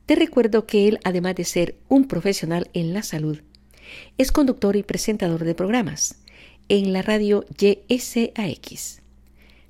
te 0.05 0.15
recuerdo 0.15 0.65
que 0.65 0.89
él, 0.89 0.99
además 1.05 1.35
de 1.35 1.45
ser 1.45 1.77
un 1.87 2.09
profesional 2.09 2.69
en 2.73 2.93
la 2.93 3.03
salud, 3.03 3.39
es 4.17 4.33
conductor 4.33 4.75
y 4.75 4.83
presentador 4.83 5.45
de 5.45 5.55
programas 5.55 6.21
en 6.67 6.91
la 6.91 7.01
radio 7.01 7.45
YSAX. 7.57 9.01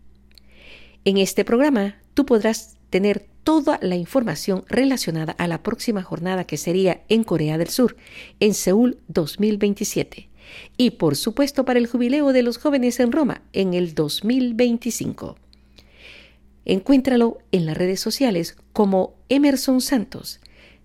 En 1.04 1.18
este 1.18 1.44
programa 1.44 1.96
tú 2.14 2.24
podrás 2.24 2.76
tener 2.90 3.26
toda 3.42 3.78
la 3.82 3.96
información 3.96 4.64
relacionada 4.68 5.32
a 5.32 5.48
la 5.48 5.62
próxima 5.62 6.02
jornada 6.02 6.44
que 6.44 6.56
sería 6.56 7.02
en 7.08 7.24
Corea 7.24 7.58
del 7.58 7.68
Sur, 7.68 7.96
en 8.40 8.54
Seúl 8.54 8.98
2027, 9.08 10.30
y 10.76 10.90
por 10.90 11.16
supuesto 11.16 11.64
para 11.64 11.78
el 11.78 11.86
jubileo 11.86 12.32
de 12.32 12.42
los 12.42 12.58
jóvenes 12.58 13.00
en 13.00 13.12
Roma 13.12 13.42
en 13.52 13.74
el 13.74 13.94
2025. 13.94 15.36
Encuéntralo 16.64 17.38
en 17.52 17.66
las 17.66 17.76
redes 17.76 18.00
sociales 18.00 18.56
como 18.72 19.14
Emerson 19.28 19.82
Santos 19.82 20.40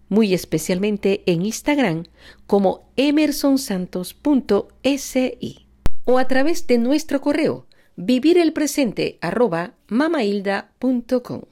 muy 0.09 0.33
especialmente 0.33 1.23
en 1.27 1.45
Instagram 1.45 2.05
como 2.47 2.89
emersonsantos.si 2.97 5.68
o 6.05 6.17
a 6.17 6.27
través 6.27 6.67
de 6.67 6.77
nuestro 6.77 7.21
correo 7.21 7.65
vivirelpresente 7.95 9.17
arroba 9.21 9.73
mamailda.com. 9.87 11.48